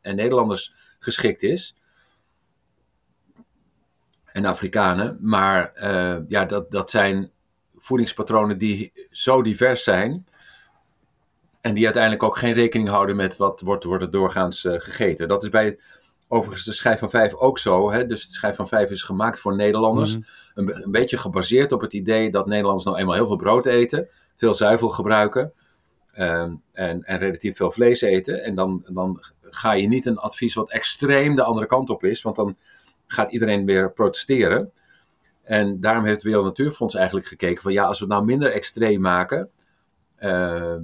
en 0.00 0.16
Nederlanders 0.16 0.74
geschikt 0.98 1.42
is 1.42 1.76
en 4.24 4.44
Afrikanen. 4.44 5.18
Maar 5.20 5.72
ja, 6.28 6.44
dat, 6.44 6.70
dat 6.70 6.90
zijn 6.90 7.30
voedingspatronen 7.76 8.58
die 8.58 9.08
zo 9.10 9.42
divers 9.42 9.84
zijn 9.84 10.26
en 11.66 11.74
die 11.74 11.84
uiteindelijk 11.84 12.22
ook 12.22 12.36
geen 12.36 12.52
rekening 12.52 12.88
houden 12.88 13.16
met 13.16 13.36
wat 13.36 13.60
wordt, 13.60 13.84
wordt 13.84 14.12
doorgaans 14.12 14.64
uh, 14.64 14.74
gegeten. 14.78 15.28
Dat 15.28 15.42
is 15.42 15.48
bij 15.48 15.78
overigens 16.28 16.64
de 16.64 16.72
schijf 16.72 16.98
van 16.98 17.10
vijf 17.10 17.34
ook 17.34 17.58
zo. 17.58 17.90
Hè? 17.90 18.06
Dus 18.06 18.26
de 18.26 18.32
schijf 18.32 18.56
van 18.56 18.68
vijf 18.68 18.90
is 18.90 19.02
gemaakt 19.02 19.38
voor 19.38 19.56
Nederlanders. 19.56 20.16
Mm 20.16 20.24
-hmm. 20.54 20.68
een, 20.68 20.82
een, 20.82 20.90
beetje 20.90 21.18
gebaseerd 21.18 21.72
op 21.72 21.80
het 21.80 21.92
idee 21.92 22.30
dat 22.30 22.46
Nederlanders 22.46 22.84
nou 22.84 22.98
eenmaal 22.98 23.14
heel 23.14 23.26
veel 23.26 23.36
brood 23.36 23.66
eten. 23.66 24.08
Veel 24.36 24.54
zuivel 24.54 24.88
gebruiken. 24.88 25.52
Um, 26.18 26.62
en, 26.72 27.02
en 27.02 27.18
relatief 27.18 27.56
veel 27.56 27.70
vlees 27.70 28.00
eten. 28.00 28.42
En 28.42 28.54
dan, 28.54 28.84
dan 28.88 29.24
ga 29.40 29.72
je 29.72 29.86
niet 29.86 30.06
een 30.06 30.18
advies 30.18 30.54
wat 30.54 30.70
extreem 30.70 31.36
de 31.36 31.42
andere 31.42 31.66
kant 31.66 31.90
op 31.90 32.04
is. 32.04 32.22
Want 32.22 32.36
dan 32.36 32.56
gaat 33.06 33.32
iedereen 33.32 33.64
weer 33.64 33.92
protesteren. 33.92 34.72
En 35.42 35.80
daarom 35.80 36.04
heeft 36.04 36.16
het 36.16 36.24
Wereld 36.24 36.44
Natuurfonds 36.44 36.94
eigenlijk 36.94 37.26
gekeken 37.26 37.62
van 37.62 37.72
ja, 37.72 37.84
als 37.84 37.98
we 37.98 38.04
het 38.04 38.14
nou 38.14 38.24
minder 38.24 38.52
extreem 38.52 39.00
maken, 39.00 39.50
uh, 40.20 40.74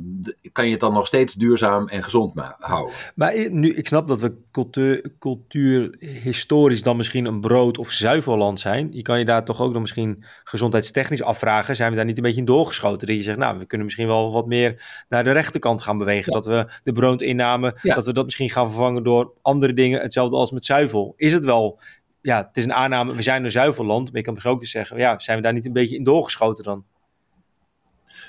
kan 0.53 0.65
je 0.65 0.71
het 0.71 0.81
dan 0.81 0.93
nog 0.93 1.07
steeds 1.07 1.35
duurzaam 1.35 1.89
en 1.89 2.03
gezond 2.03 2.33
houden. 2.59 2.95
Maar 3.15 3.51
nu, 3.51 3.75
ik 3.75 3.87
snap 3.87 4.09
dat 4.09 4.21
we 4.21 4.35
cultuur, 4.51 5.13
cultuur 5.19 5.95
historisch 5.99 6.83
dan 6.83 6.97
misschien 6.97 7.25
een 7.25 7.41
brood- 7.41 7.79
of 7.79 7.91
zuivelland 7.91 8.61
zijn. 8.61 8.89
Je 8.93 9.03
kan 9.03 9.19
je 9.19 9.25
daar 9.25 9.45
toch 9.45 9.61
ook 9.61 9.73
dan 9.73 9.81
misschien 9.81 10.25
gezondheidstechnisch 10.45 11.23
afvragen. 11.23 11.77
Zijn 11.77 11.91
we 11.91 11.97
daar 11.97 12.05
niet 12.05 12.17
een 12.17 12.23
beetje 12.23 12.41
in 12.41 12.47
doorgeschoten? 12.47 13.07
Dat 13.07 13.17
je 13.17 13.23
zegt, 13.23 13.39
nou, 13.39 13.59
we 13.59 13.67
kunnen 13.67 13.87
misschien 13.87 14.07
wel 14.07 14.33
wat 14.33 14.47
meer 14.47 15.05
naar 15.09 15.25
de 15.25 15.33
rechterkant 15.33 15.83
gaan 15.83 15.99
bewegen. 15.99 16.33
Ja. 16.33 16.39
Dat 16.39 16.47
we 16.47 16.73
de 16.85 16.93
broodinname, 16.93 17.77
ja. 17.83 17.95
dat 17.95 18.07
we 18.07 18.13
dat 18.13 18.25
misschien 18.25 18.51
gaan 18.51 18.69
vervangen 18.69 19.03
door 19.03 19.33
andere 19.43 19.73
dingen. 19.73 20.01
Hetzelfde 20.01 20.37
als 20.37 20.51
met 20.51 20.65
zuivel. 20.65 21.15
Is 21.17 21.33
het 21.33 21.45
wel 21.45 21.81
ja, 22.23 22.47
het 22.47 22.57
is 22.57 22.65
een 22.65 22.73
aanname, 22.73 23.15
we 23.15 23.23
zijn 23.23 23.45
een 23.45 23.51
zuivelland. 23.51 24.07
Maar 24.07 24.17
je 24.17 24.23
kan 24.23 24.33
misschien 24.33 24.55
ook 24.55 24.61
eens 24.61 24.71
zeggen, 24.71 24.99
ja, 24.99 25.19
zijn 25.19 25.37
we 25.37 25.43
daar 25.43 25.53
niet 25.53 25.65
een 25.65 25.73
beetje 25.73 25.97
in 25.97 26.05
doorgeschoten 26.05 26.65
dan? 26.65 26.85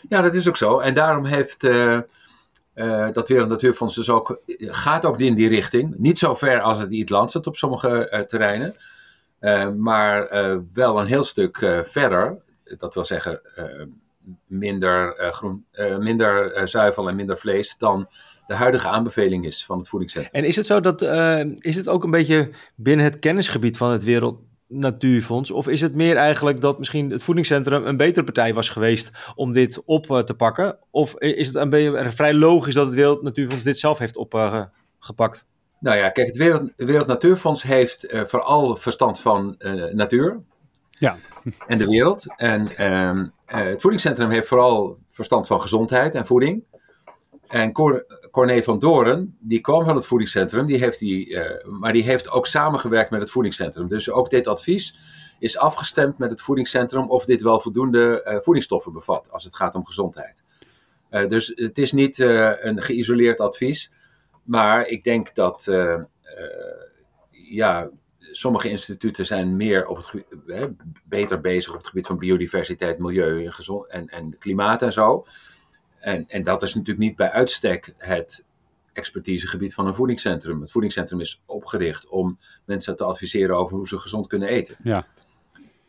Ja, 0.10 0.22
dat 0.22 0.36
is 0.36 0.48
ook 0.48 0.57
zo. 0.57 0.79
En 0.79 0.93
daarom 0.93 1.25
heeft 1.25 1.63
uh, 1.63 2.00
dat 3.12 3.27
Wereld 3.27 3.50
Natuurfonds 3.50 3.95
dus 3.95 4.10
ook, 4.10 4.41
gaat 4.57 5.05
ook 5.05 5.19
in 5.19 5.36
die 5.36 5.48
richting. 5.48 5.98
Niet 5.98 6.19
zo 6.19 6.36
ver 6.36 6.62
als 6.62 6.79
het 6.79 7.10
Lancet 7.10 7.48
op 7.48 7.55
sommige 7.55 8.24
terreinen. 8.27 8.75
maar 9.77 10.29
wel 10.74 11.00
een 11.00 11.05
heel 11.05 11.24
stuk 11.24 11.57
verder. 11.83 12.41
Dat 12.77 12.93
wil 12.93 13.05
zeggen, 13.05 13.41
minder, 14.48 15.15
groen, 15.33 15.65
minder 16.00 16.67
zuivel 16.67 17.10
en 17.10 17.15
minder 17.15 17.38
vlees 17.38 17.75
dan 17.77 18.10
de 18.48 18.55
huidige 18.55 18.88
aanbeveling 18.88 19.45
is 19.45 19.65
van 19.65 19.77
het 19.77 19.88
voedingscentrum. 19.88 20.41
En 20.41 20.48
is 20.48 20.55
het 20.55 20.65
zo 20.65 20.79
dat, 20.79 21.01
is 21.60 21.75
het 21.75 21.88
ook 21.88 22.03
een 22.03 22.12
beetje 22.12 22.50
binnen 22.75 23.05
het 23.05 23.19
kennisgebied 23.19 23.77
van 23.77 23.91
het 23.91 24.03
Wereld 24.03 24.39
Natuurfonds? 24.74 25.51
Of 25.51 25.68
is 25.68 25.82
het 25.82 25.96
meer 25.96 26.15
eigenlijk 26.15 26.62
dat 26.62 26.80
misschien 26.80 27.12
het 27.12 27.24
voedingscentrum 27.24 27.86
een 27.86 27.98
betere 27.98 28.25
partij 28.25 28.53
was 28.53 28.70
geweest 28.70 29.12
om 29.36 29.51
dit 29.51 29.82
op 29.86 30.12
eh, 30.12 30.20
te 30.20 30.34
pakken? 30.34 30.77
Of 30.89 31.15
is 31.18 31.48
het 31.48 31.56
een 31.56 31.70
beetje 31.70 32.12
vrij 32.12 32.34
logisch 32.34 32.74
dat 32.74 32.86
het 32.86 32.96
Wereld 32.96 33.22
Natuurfonds 33.22 33.63
dit 33.63 33.80
zelf 33.80 33.98
heeft 33.98 34.18
opgepakt? 34.18 35.46
nou 35.80 35.98
ja, 35.98 36.10
kijk, 36.10 36.27
het 36.27 36.38
Wereld, 36.38 36.72
Wereld 36.75 37.08
Natuurfonds 37.08 37.63
heeft 37.63 38.13
uh, 38.13 38.22
vooral 38.25 38.75
verstand 38.75 39.20
van 39.20 39.56
uh, 39.60 39.94
natuur. 39.94 40.42
Ja. 40.89 41.18
En 41.68 41.77
de 41.77 41.88
wereld. 41.88 42.36
En 42.36 42.77
ehm, 42.77 43.27
het 43.46 43.82
voedingscentrum 43.82 44.30
heeft 44.30 44.48
vooral 44.48 44.98
verstand 45.10 45.48
van 45.48 45.62
gezondheid 45.62 46.15
en 46.15 46.25
voeding. 46.25 46.63
En 47.53 47.72
Cor 47.72 48.05
Corné 48.31 48.63
van 48.63 48.79
Doren, 48.79 49.38
die 49.39 49.62
kwam 49.62 49.86
van 49.86 49.95
het 49.95 50.05
voedingscentrum, 50.05 50.65
die 50.65 50.77
heeft 50.77 51.00
die, 51.00 51.27
uh, 51.27 51.65
maar 51.65 51.93
die 51.93 52.03
heeft 52.03 52.29
ook 52.29 52.48
samengewerkt 52.48 53.12
met 53.12 53.22
het 53.22 53.31
voedingscentrum. 53.31 53.88
Dus 53.88 54.12
ook 54.12 54.29
dit 54.29 54.48
advies 54.48 54.98
is 55.39 55.57
afgestemd 55.57 56.17
met 56.17 56.29
het 56.29 56.41
voedingscentrum 56.41 57.10
of 57.10 57.25
dit 57.25 57.41
wel 57.41 57.60
voldoende 57.60 58.25
uh, 58.27 58.38
voedingsstoffen 58.41 58.93
bevat 58.93 59.31
als 59.31 59.43
het 59.43 59.55
gaat 59.55 59.75
om 59.75 59.86
gezondheid. 59.86 60.43
Uh, 61.12 61.29
dus 61.29 61.51
het 61.55 61.77
is 61.77 61.91
niet 61.91 62.19
een 62.19 62.81
geïsoleerd 62.81 63.39
advies, 63.39 63.91
maar 64.43 64.88
ik 64.88 65.03
denk 65.03 65.36
dat 65.36 65.72
ja, 67.31 67.89
sommige 68.19 68.69
instituten 68.69 69.25
zijn 69.25 69.55
meer 69.55 69.88
op 69.88 69.98
het 69.98 70.74
beter 71.03 71.41
bezig 71.41 71.72
op 71.72 71.77
het 71.77 71.88
gebied 71.88 72.07
van 72.07 72.17
biodiversiteit, 72.17 73.00
milieu 73.00 73.45
en, 73.45 73.53
gezond, 73.53 73.88
en, 73.88 74.07
en 74.07 74.38
klimaat 74.39 74.81
en 74.81 74.93
zo. 74.93 75.25
En, 76.03 76.25
en 76.27 76.43
dat 76.43 76.63
is 76.63 76.74
natuurlijk 76.74 77.05
niet 77.05 77.15
bij 77.15 77.31
uitstek 77.31 77.93
het 77.98 78.43
expertisegebied 78.93 79.74
van 79.74 79.88
een 79.88 79.95
voedingscentrum. 79.95 80.62
Het 80.62 80.72
voedingscentrum 80.72 81.19
is 81.19 81.41
opgericht 81.45 82.07
om 82.07 82.39
mensen 82.65 82.95
te 82.95 83.03
adviseren 83.03 83.57
over 83.57 83.77
hoe 83.77 83.88
ze 83.88 84.00
gezond 84.00 84.27
kunnen 84.27 84.48
eten. 84.48 84.75
Ja. 84.83 85.05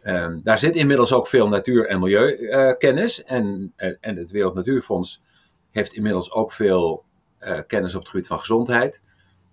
Um, 0.03 0.41
daar 0.45 0.59
zit 0.59 0.77
inmiddels 0.77 1.13
ook 1.13 1.29
veel 1.29 1.49
natuur- 1.49 1.87
en 1.87 2.01
milieukennis. 2.01 3.21
Uh, 3.21 3.31
en, 3.31 3.73
en 4.01 4.17
het 4.17 4.31
Wereld 4.31 4.55
Natuurfonds 4.55 5.23
heeft 5.71 5.95
inmiddels 5.95 6.33
ook 6.33 6.53
veel 6.53 7.05
uh, 7.41 7.59
kennis 7.67 7.95
op 7.95 8.01
het 8.01 8.11
gebied 8.11 8.27
van 8.27 8.39
gezondheid. 8.39 9.01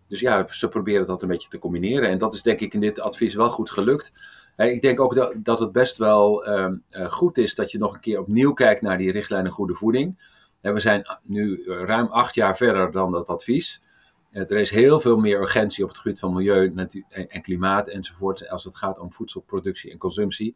Dus 0.07 0.19
ja, 0.19 0.47
ze 0.49 0.69
proberen 0.69 1.05
dat 1.05 1.21
een 1.21 1.27
beetje 1.27 1.49
te 1.49 1.59
combineren. 1.59 2.09
En 2.09 2.17
dat 2.17 2.33
is 2.33 2.41
denk 2.41 2.59
ik 2.59 2.73
in 2.73 2.79
dit 2.79 2.99
advies 2.99 3.33
wel 3.33 3.49
goed 3.49 3.71
gelukt. 3.71 4.11
Uh, 4.57 4.71
ik 4.71 4.81
denk 4.81 4.99
ook 4.99 5.15
dat, 5.15 5.33
dat 5.35 5.59
het 5.59 5.71
best 5.71 5.97
wel 5.97 6.45
goed 7.07 7.37
is 7.37 7.55
dat 7.55 7.71
je 7.71 7.77
nog 7.77 7.93
een 7.93 7.99
keer 7.99 8.19
opnieuw 8.19 8.53
kijkt 8.53 8.81
naar 8.81 8.97
die 8.97 9.11
richtlijnen 9.11 9.51
goede 9.51 9.75
voeding 9.75 10.39
we 10.61 10.79
zijn 10.79 11.17
nu 11.23 11.63
eh, 11.63 11.83
ruim 11.83 12.07
acht 12.07 12.35
jaar 12.35 12.57
verder 12.57 12.91
dan 12.91 13.11
dat 13.11 13.27
advies. 13.27 13.81
Eh, 14.31 14.41
er 14.41 14.57
is 14.57 14.71
heel 14.71 14.99
veel 14.99 15.17
meer 15.17 15.39
urgentie 15.39 15.83
op 15.83 15.89
het 15.89 15.99
gebied 15.99 16.19
van 16.19 16.33
milieu 16.33 16.73
en 17.09 17.41
klimaat 17.41 17.87
enzovoort 17.87 18.49
als 18.49 18.63
het 18.63 18.75
gaat 18.75 18.99
om 18.99 19.13
voedselproductie 19.13 19.91
en 19.91 19.97
consumptie. 19.97 20.55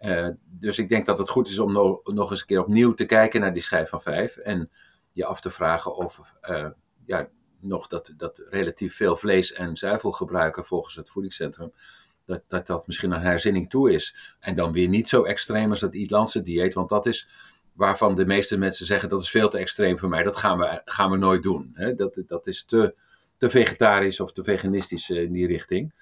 Uh, 0.00 0.28
dus 0.44 0.78
ik 0.78 0.88
denk 0.88 1.06
dat 1.06 1.18
het 1.18 1.28
goed 1.28 1.48
is 1.48 1.58
om 1.58 1.72
no 1.72 2.00
nog 2.04 2.30
eens 2.30 2.40
een 2.40 2.46
keer 2.46 2.60
opnieuw 2.60 2.92
te 2.92 3.04
kijken 3.04 3.40
naar 3.40 3.52
die 3.52 3.62
schijf 3.62 3.88
van 3.88 4.02
vijf. 4.02 4.36
En 4.36 4.70
je 5.12 5.24
af 5.24 5.40
te 5.40 5.50
vragen 5.50 5.96
of 5.96 6.20
uh, 6.50 6.68
ja, 7.04 7.28
nog 7.60 7.86
dat, 7.86 8.12
dat 8.16 8.42
relatief 8.50 8.96
veel 8.96 9.16
vlees 9.16 9.52
en 9.52 9.76
zuivel 9.76 10.12
gebruiken 10.12 10.64
volgens 10.64 10.94
het 10.94 11.10
voedingscentrum. 11.10 11.72
Dat, 12.24 12.42
dat 12.48 12.66
dat 12.66 12.86
misschien 12.86 13.12
een 13.12 13.20
herzinning 13.20 13.70
toe 13.70 13.92
is. 13.92 14.36
En 14.40 14.54
dan 14.54 14.72
weer 14.72 14.88
niet 14.88 15.08
zo 15.08 15.22
extreem 15.22 15.70
als 15.70 15.80
dat 15.80 15.94
Ierlandse 15.94 16.42
dieet. 16.42 16.74
Want 16.74 16.88
dat 16.88 17.06
is 17.06 17.28
waarvan 17.72 18.14
de 18.14 18.26
meeste 18.26 18.58
mensen 18.58 18.86
zeggen 18.86 19.08
dat 19.08 19.22
is 19.22 19.30
veel 19.30 19.48
te 19.48 19.58
extreem 19.58 19.98
voor 19.98 20.08
mij. 20.08 20.22
Dat 20.22 20.36
gaan 20.36 20.58
we, 20.58 20.80
gaan 20.84 21.10
we 21.10 21.16
nooit 21.16 21.42
doen. 21.42 21.70
Hè? 21.74 21.94
Dat, 21.94 22.22
dat 22.26 22.46
is 22.46 22.64
te, 22.64 22.94
te 23.36 23.50
vegetarisch 23.50 24.20
of 24.20 24.32
te 24.32 24.44
veganistisch 24.44 25.10
eh, 25.10 25.22
in 25.22 25.32
die 25.32 25.46
richting. 25.46 25.92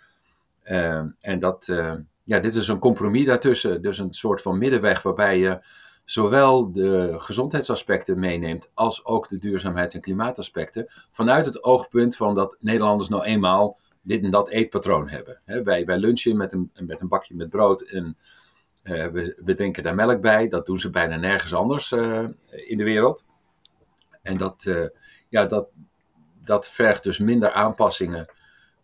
Uh, 0.64 1.02
en 1.20 1.38
dat, 1.38 1.68
uh, 1.70 1.94
ja, 2.24 2.38
dit 2.38 2.54
is 2.54 2.68
een 2.68 2.78
compromis 2.78 3.24
daartussen. 3.24 3.82
Dus 3.82 3.98
een 3.98 4.14
soort 4.14 4.42
van 4.42 4.58
middenweg 4.58 5.02
waarbij 5.02 5.38
je 5.38 5.64
zowel 6.04 6.72
de 6.72 7.14
gezondheidsaspecten 7.18 8.18
meeneemt 8.18 8.70
als 8.74 9.04
ook 9.04 9.28
de 9.28 9.38
duurzaamheid 9.38 9.94
en 9.94 10.00
klimaataspecten. 10.00 10.86
Vanuit 11.10 11.46
het 11.46 11.64
oogpunt 11.64 12.16
van 12.16 12.34
dat 12.34 12.56
Nederlanders 12.60 13.08
nou 13.08 13.24
eenmaal 13.24 13.78
dit 14.02 14.24
en 14.24 14.30
dat 14.30 14.48
eetpatroon 14.48 15.08
hebben. 15.08 15.40
Wij, 15.44 15.84
wij 15.84 15.98
lunchen 15.98 16.36
met 16.36 16.52
een, 16.52 16.70
met 16.86 17.00
een 17.00 17.08
bakje 17.08 17.34
met 17.34 17.50
brood 17.50 17.80
en 17.80 18.16
uh, 18.82 19.06
we, 19.06 19.40
we 19.44 19.54
drinken 19.54 19.82
daar 19.82 19.94
melk 19.94 20.20
bij. 20.20 20.48
Dat 20.48 20.66
doen 20.66 20.80
ze 20.80 20.90
bijna 20.90 21.16
nergens 21.16 21.54
anders 21.54 21.90
uh, 21.90 22.24
in 22.50 22.78
de 22.78 22.84
wereld. 22.84 23.24
En 24.22 24.36
dat, 24.36 24.64
uh, 24.68 24.86
ja, 25.28 25.46
dat, 25.46 25.68
dat 26.44 26.68
vergt 26.68 27.02
dus 27.02 27.18
minder 27.18 27.52
aanpassingen 27.52 28.26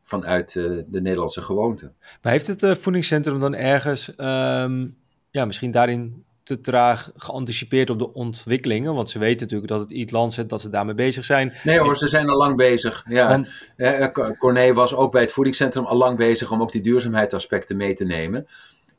vanuit 0.03 0.53
de 0.53 0.87
Nederlandse 0.91 1.43
gewoonte. 1.43 1.93
Maar 2.23 2.33
heeft 2.33 2.47
het 2.47 2.79
voedingscentrum 2.79 3.41
dan 3.41 3.55
ergens, 3.55 4.09
um, 4.17 4.97
ja, 5.31 5.45
misschien 5.45 5.71
daarin 5.71 6.25
te 6.43 6.61
traag 6.61 7.11
geanticipeerd 7.15 7.91
op 7.91 7.99
de 7.99 8.13
ontwikkelingen? 8.13 8.95
Want 8.95 9.11
ze 9.11 9.19
weten 9.19 9.41
natuurlijk 9.41 9.71
dat 9.71 9.81
het 9.81 9.93
Eat 9.93 10.11
Lancet, 10.11 10.49
dat 10.49 10.61
ze 10.61 10.71
daarmee 10.71 10.95
bezig 10.95 11.25
zijn. 11.25 11.53
Nee 11.65 11.79
hoor, 11.79 11.97
ze 11.97 12.09
zijn 12.09 12.29
al 12.29 12.37
lang 12.37 12.57
bezig. 12.57 13.05
Ja. 13.09 13.29
Want... 13.29 14.39
Corné 14.39 14.73
was 14.73 14.95
ook 14.95 15.13
bij 15.13 15.23
het 15.23 15.33
voedingscentrum 15.33 15.85
al 15.85 15.97
lang 15.97 16.17
bezig 16.17 16.51
om 16.51 16.61
ook 16.61 16.73
die 16.73 16.83
duurzaamheidsaspecten 16.83 17.77
mee 17.77 17.95
te 17.95 18.05
nemen. 18.05 18.47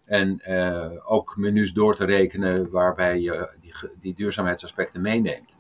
En 0.08 0.42
uh, 0.50 0.86
ook 1.06 1.38
menus 1.38 1.74
door 1.74 1.96
te 1.96 2.06
rekenen 2.06 2.70
waarbij 2.70 3.20
je 3.20 3.50
die, 3.62 3.74
die, 4.02 4.14
duurzaamheidsaspecten 4.14 5.02
meeneemt. 5.02 5.56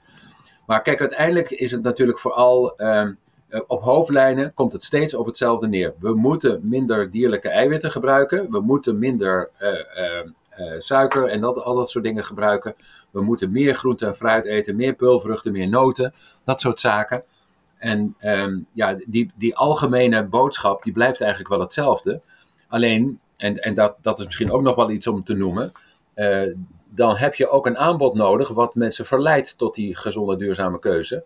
Maar 0.65 0.81
kijk, 0.81 0.99
uiteindelijk 0.99 1.49
is 1.49 1.71
het 1.71 1.83
natuurlijk 1.83 2.19
vooral 2.19 2.73
uh, 2.81 3.09
op 3.67 3.81
hoofdlijnen 3.81 4.53
komt 4.53 4.73
het 4.73 4.83
steeds 4.83 5.13
op 5.13 5.25
hetzelfde 5.25 5.67
neer. 5.67 5.93
We 5.99 6.13
moeten 6.13 6.61
minder 6.63 7.11
dierlijke 7.11 7.49
eiwitten 7.49 7.91
gebruiken. 7.91 8.51
We 8.51 8.61
moeten 8.61 8.99
minder 8.99 9.49
uh, 9.59 10.79
suiker 10.79 11.29
en 11.29 11.41
dat, 11.41 11.63
al 11.63 11.75
dat 11.75 11.89
soort 11.89 12.03
dingen 12.03 12.23
gebruiken. 12.23 12.75
We 13.11 13.21
moeten 13.21 13.51
meer 13.51 13.75
groente 13.75 14.05
en 14.05 14.15
fruit 14.15 14.45
eten, 14.45 14.75
meer 14.75 14.93
peulvruchten, 14.93 15.51
meer 15.51 15.69
noten, 15.69 16.13
dat 16.43 16.61
soort 16.61 16.79
zaken. 16.79 17.23
En 17.77 18.15
um, 18.21 18.67
ja, 18.71 18.97
die, 19.05 19.31
die 19.35 19.55
algemene 19.55 20.25
boodschap 20.25 20.83
die 20.83 20.93
blijft 20.93 21.21
eigenlijk 21.21 21.49
wel 21.51 21.59
hetzelfde. 21.59 22.21
Alleen 22.67 23.19
en, 23.37 23.59
en 23.59 23.73
dat, 23.73 23.95
dat 24.01 24.19
is 24.19 24.25
misschien 24.25 24.51
ook 24.51 24.61
nog 24.61 24.75
wel 24.75 24.89
iets 24.89 25.07
om 25.07 25.23
te 25.23 25.33
noemen, 25.33 25.71
uh, 26.15 26.53
dan 26.89 27.15
heb 27.15 27.35
je 27.35 27.49
ook 27.49 27.65
een 27.65 27.77
aanbod 27.77 28.15
nodig 28.15 28.49
wat 28.49 28.75
mensen 28.75 29.05
verleidt 29.05 29.57
tot 29.57 29.75
die 29.75 29.95
gezonde, 29.95 30.35
duurzame 30.35 30.79
keuze. 30.79 31.23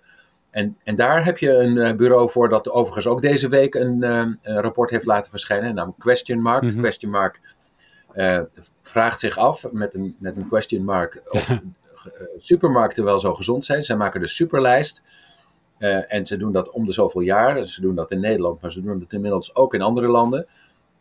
En, 0.49 0.77
en 0.83 0.95
daar 0.95 1.25
heb 1.25 1.37
je 1.37 1.51
een 1.51 1.75
uh, 1.75 1.91
bureau 1.91 2.29
voor 2.29 2.49
dat 2.49 2.69
overigens 2.69 3.07
ook 3.07 3.21
deze 3.21 3.47
week 3.47 3.75
een, 3.75 4.03
uh, 4.03 4.17
een 4.41 4.61
rapport 4.61 4.89
heeft 4.89 5.05
laten 5.05 5.31
verschijnen, 5.31 5.75
namelijk 5.75 5.99
Question 5.99 6.41
Mark. 6.41 6.61
Mm 6.61 6.69
-hmm. 6.69 6.81
Question 6.81 7.11
Mark 7.11 7.39
vraagt 8.81 9.19
zich 9.19 9.37
af 9.37 9.71
met 9.71 9.93
een, 9.93 10.15
met 10.19 10.35
een 10.35 10.47
question 10.47 10.83
mark 10.83 11.21
of 11.29 11.57
supermarkten 12.37 13.03
wel 13.03 13.19
zo 13.19 13.33
gezond 13.33 13.65
zijn. 13.65 13.83
Zij 13.83 13.95
maken 13.95 14.21
de 14.21 14.27
superlijst. 14.27 15.01
en 16.07 16.25
ze 16.25 16.37
doen 16.37 16.51
dat 16.51 16.69
om 16.69 16.85
de 16.85 16.91
zoveel 16.91 17.21
jaar. 17.21 17.65
Ze 17.65 17.81
doen 17.81 17.95
dat 17.95 18.11
in 18.11 18.19
Nederland, 18.19 18.61
maar 18.61 18.71
ze 18.71 18.81
doen 18.81 18.99
het 18.99 19.13
inmiddels 19.13 19.55
ook 19.55 19.73
in 19.73 19.81
andere 19.81 20.07
landen. 20.07 20.47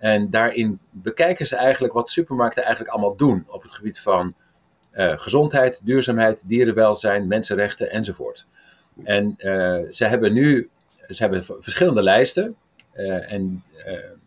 En 0.00 0.30
daarin 0.30 0.78
bekijken 0.90 1.46
ze 1.46 1.56
eigenlijk 1.56 1.92
wat 1.92 2.10
supermarkten 2.10 2.62
eigenlijk 2.62 2.92
allemaal 2.92 3.16
doen 3.16 3.44
op 3.48 3.62
het 3.62 3.72
gebied 3.72 4.00
van 4.00 4.34
uh, 4.92 5.18
gezondheid, 5.18 5.80
duurzaamheid, 5.84 6.42
dierenwelzijn, 6.48 7.26
mensenrechten 7.26 7.90
enzovoort. 7.90 8.46
En 9.04 9.34
uh, 9.38 9.78
ze 9.90 10.04
hebben 10.04 10.32
nu 10.32 10.68
ze 11.08 11.22
hebben 11.22 11.44
verschillende 11.44 12.02
lijsten. 12.02 12.56
Uh, 12.94 13.32
en 13.32 13.64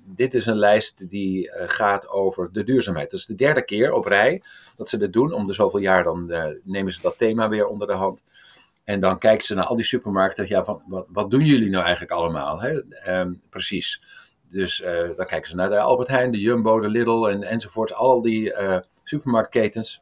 dit 0.05 0.35
is 0.35 0.45
een 0.45 0.57
lijst 0.57 1.09
die 1.09 1.51
gaat 1.53 2.09
over 2.09 2.49
de 2.53 2.63
duurzaamheid. 2.63 3.11
Dat 3.11 3.19
is 3.19 3.25
de 3.25 3.35
derde 3.35 3.65
keer 3.65 3.93
op 3.93 4.05
rij 4.05 4.41
dat 4.77 4.89
ze 4.89 4.97
dit 4.97 5.13
doen. 5.13 5.33
Om 5.33 5.47
de 5.47 5.53
zoveel 5.53 5.79
jaar 5.79 6.03
dan 6.03 6.33
nemen 6.63 6.93
ze 6.93 7.01
dat 7.01 7.17
thema 7.17 7.49
weer 7.49 7.67
onder 7.67 7.87
de 7.87 7.93
hand. 7.93 8.21
En 8.83 8.99
dan 8.99 9.17
kijken 9.17 9.45
ze 9.45 9.55
naar 9.55 9.65
al 9.65 9.75
die 9.75 9.85
supermarkten. 9.85 10.47
Ja, 10.47 10.63
van, 10.63 10.81
wat, 10.87 11.05
wat 11.09 11.31
doen 11.31 11.45
jullie 11.45 11.69
nou 11.69 11.83
eigenlijk 11.83 12.13
allemaal? 12.13 12.61
Hè? 12.61 12.81
Um, 13.19 13.41
precies. 13.49 14.01
Dus 14.53 14.81
uh, 14.81 15.15
dan 15.15 15.25
kijken 15.25 15.49
ze 15.49 15.55
naar 15.55 15.69
de 15.69 15.79
Albert 15.79 16.07
Heijn, 16.07 16.31
de 16.31 16.39
Jumbo, 16.39 16.79
de 16.79 16.89
Lidl 16.89 17.27
en, 17.27 17.43
enzovoort. 17.43 17.93
Al 17.93 18.21
die 18.21 18.61
uh, 18.61 18.77
supermarktketens. 19.03 20.01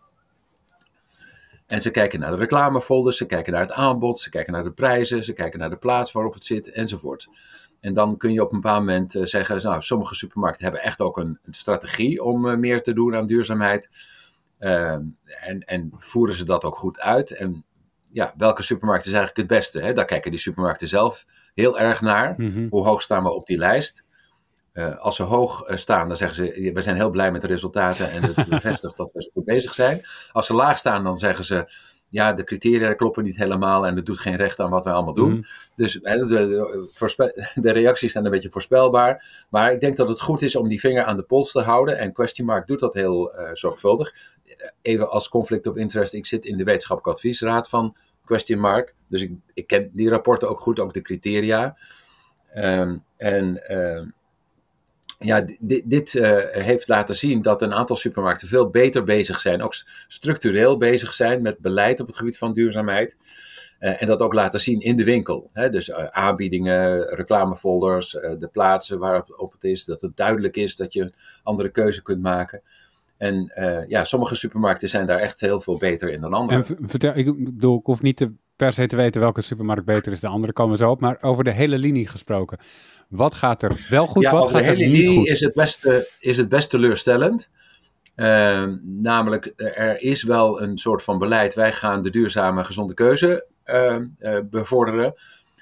En 1.67 1.81
ze 1.81 1.91
kijken 1.91 2.19
naar 2.19 2.31
de 2.31 2.37
reclamefolders, 2.37 3.17
ze 3.17 3.25
kijken 3.25 3.53
naar 3.53 3.61
het 3.61 3.71
aanbod, 3.71 4.19
ze 4.19 4.29
kijken 4.29 4.53
naar 4.53 4.63
de 4.63 4.71
prijzen, 4.71 5.23
ze 5.23 5.33
kijken 5.33 5.59
naar 5.59 5.69
de 5.69 5.77
plaats 5.77 6.11
waarop 6.11 6.33
het 6.33 6.43
zit 6.43 6.71
enzovoort. 6.71 7.27
En 7.79 7.93
dan 7.93 8.17
kun 8.17 8.33
je 8.33 8.41
op 8.41 8.53
een 8.53 8.61
bepaald 8.61 8.79
moment 8.79 9.15
uh, 9.15 9.25
zeggen, 9.25 9.61
nou, 9.63 9.81
sommige 9.81 10.15
supermarkten 10.15 10.63
hebben 10.63 10.83
echt 10.83 11.01
ook 11.01 11.17
een, 11.17 11.39
een 11.43 11.53
strategie 11.53 12.23
om 12.23 12.59
meer 12.59 12.83
te 12.83 12.93
doen 12.93 13.15
aan 13.15 13.27
duurzaamheid. 13.27 13.89
Ehm, 14.59 15.03
en, 15.23 15.59
en 15.59 15.91
voeren 15.97 16.35
ze 16.35 16.45
dat 16.45 16.63
ook 16.63 16.75
goed 16.75 16.99
uit. 16.99 17.31
En 17.31 17.65
ja, 18.09 18.33
welke 18.37 18.63
supermarkt 18.63 19.05
is 19.05 19.13
eigenlijk 19.13 19.49
het 19.49 19.57
beste? 19.57 19.81
Hè? 19.81 19.93
Daar 19.93 20.05
kijken 20.05 20.31
die 20.31 20.39
supermarkten 20.39 20.87
zelf 20.87 21.25
heel 21.53 21.79
erg 21.79 22.01
naar. 22.01 22.33
Mhm. 22.37 22.67
Hoe 22.69 22.85
hoog 22.85 23.01
staan 23.01 23.23
we 23.23 23.29
op 23.29 23.45
die 23.45 23.57
lijst? 23.57 24.09
Eh, 24.71 24.97
als 24.97 25.15
ze 25.15 25.23
hoog 25.23 25.61
eh, 25.61 25.77
staan, 25.77 26.07
dan 26.07 26.17
zeggen 26.17 26.37
ze: 26.37 26.71
We 26.73 26.81
zijn 26.81 26.95
heel 26.95 27.09
blij 27.09 27.31
met 27.31 27.41
de 27.41 27.47
resultaten 27.47 28.11
en 28.11 28.23
het 28.23 28.49
bevestigt 28.49 28.97
dat 28.97 29.11
we 29.11 29.21
zo 29.21 29.29
goed 29.29 29.45
bezig 29.45 29.73
zijn. 29.73 30.01
Als 30.31 30.45
ze 30.45 30.53
laag 30.53 30.77
staan, 30.77 31.03
dan 31.03 31.17
zeggen 31.17 31.45
ze: 31.45 31.73
Ja, 32.09 32.33
de 32.33 32.43
criteria 32.43 32.93
kloppen 32.93 33.23
niet 33.23 33.35
helemaal 33.35 33.87
en 33.87 33.95
het 33.95 34.05
doet 34.05 34.19
geen 34.19 34.35
recht 34.35 34.59
aan 34.59 34.69
wat 34.69 34.83
wij 34.83 34.93
allemaal 34.93 35.13
doen. 35.13 35.31
Mhm. 35.31 35.41
Dus 35.75 35.99
de 37.53 37.71
reacties 37.71 38.11
zijn 38.11 38.25
een 38.25 38.31
beetje 38.31 38.51
voorspelbaar. 38.51 39.45
Maar 39.49 39.71
ik 39.71 39.81
denk 39.81 39.97
dat 39.97 40.09
het 40.09 40.21
goed 40.21 40.41
is 40.41 40.55
om 40.55 40.67
die 40.67 40.79
vinger 40.79 41.03
aan 41.03 41.17
de 41.17 41.23
pols 41.23 41.51
te 41.51 41.61
houden. 41.61 41.97
En 41.97 42.13
Question 42.13 42.47
Mark 42.47 42.67
doet 42.67 42.79
dat 42.79 42.93
heel 42.93 43.33
eh, 43.33 43.49
zorgvuldig. 43.53 44.13
Even 44.81 45.09
als 45.09 45.29
conflict 45.29 45.67
of 45.67 45.75
interest, 45.75 46.13
ik 46.13 46.25
zit 46.25 46.45
in 46.45 46.57
de 46.57 46.63
wetenschappelijke 46.63 47.19
adviesraad 47.19 47.69
van 47.69 47.95
Question 48.25 48.59
Mark. 48.59 48.95
Dus 49.07 49.21
ik, 49.21 49.31
ik 49.53 49.67
ken 49.67 49.89
die 49.93 50.09
rapporten 50.09 50.49
ook 50.49 50.59
goed, 50.59 50.79
ook 50.79 50.93
de 50.93 51.01
criteria. 51.01 51.77
Ehm, 52.53 52.97
en 53.17 53.67
ehm, 53.67 54.05
ja, 55.23 55.45
dit, 55.59 55.89
dit 55.89 56.15
eh, 56.15 56.63
heeft 56.63 56.87
laten 56.87 57.15
zien 57.15 57.41
dat 57.41 57.61
een 57.61 57.73
aantal 57.73 57.95
supermarkten 57.95 58.47
veel 58.47 58.69
beter 58.69 59.03
bezig 59.03 59.39
zijn, 59.39 59.61
ook 59.61 59.73
structureel 60.07 60.77
bezig 60.77 61.13
zijn 61.13 61.41
met 61.41 61.59
beleid 61.59 61.99
op 61.99 62.07
het 62.07 62.15
gebied 62.15 62.37
van 62.37 62.53
duurzaamheid. 62.53 63.17
Eh, 63.79 64.01
en 64.01 64.07
dat 64.07 64.19
ook 64.19 64.33
laten 64.33 64.59
zien 64.59 64.79
in 64.79 64.95
de 64.95 65.03
winkel. 65.03 65.49
Hè? 65.53 65.69
Dus 65.69 65.89
eh, 65.89 66.05
aanbiedingen, 66.05 67.15
reclamefolders, 67.15 68.11
de 68.11 68.49
plaatsen 68.51 68.99
waarop 68.99 69.33
op 69.37 69.51
het 69.51 69.63
is, 69.63 69.85
dat 69.85 70.01
het 70.01 70.17
duidelijk 70.17 70.55
is 70.55 70.75
dat 70.75 70.93
je 70.93 71.01
een 71.01 71.13
andere 71.43 71.69
keuze 71.69 72.01
kunt 72.01 72.21
maken. 72.21 72.61
En 73.17 73.51
ja, 73.87 74.03
sommige 74.03 74.35
supermarkten 74.35 74.89
zijn 74.89 75.05
daar 75.05 75.19
echt 75.19 75.39
heel 75.39 75.61
veel 75.61 75.77
beter 75.77 76.09
in 76.09 76.21
dan 76.21 76.33
andere. 76.33 76.75
En 76.79 76.89
vertel, 76.89 77.15
ik 77.15 77.43
bedoel, 77.43 77.79
ik 77.79 77.85
hoef 77.85 78.01
niet 78.01 78.17
te, 78.17 78.31
per 78.65 78.73
se 78.73 78.87
te 78.87 78.95
weten 78.95 79.21
welke 79.21 79.41
supermarkt 79.41 79.85
beter 79.85 80.11
is 80.11 80.19
dan 80.19 80.29
de 80.29 80.35
andere, 80.35 80.53
komen 80.53 80.71
we 80.71 80.83
zo 80.83 80.89
op. 80.89 80.99
Maar 80.99 81.17
over 81.21 81.43
de 81.43 81.51
hele 81.51 81.77
linie 81.77 82.07
gesproken. 82.07 82.57
Wat 83.07 83.33
gaat 83.33 83.63
er 83.63 83.85
wel 83.89 84.07
goed, 84.07 84.23
ja, 84.23 84.31
wat 84.31 84.43
over 84.43 84.57
de 84.57 84.63
gaat 84.63 84.71
er 84.71 84.77
hele 84.77 84.91
niet 84.91 85.01
linie 85.01 85.17
goed? 85.17 85.27
is 85.27 85.39
het 85.39 85.53
best, 85.53 85.87
is 86.19 86.37
het 86.37 86.49
best 86.49 86.69
teleurstellend. 86.69 87.49
Ehm, 88.15 88.77
namelijk, 88.81 89.53
er 89.55 90.01
is 90.01 90.23
wel 90.23 90.61
een 90.61 90.77
soort 90.77 91.03
van 91.03 91.17
beleid. 91.17 91.53
Wij 91.53 91.73
gaan 91.73 92.01
de 92.01 92.09
duurzame, 92.09 92.63
gezonde 92.63 92.93
keuze 92.93 93.45
ehm, 93.63 94.05
eh, 94.19 94.37
bevorderen. 94.49 95.13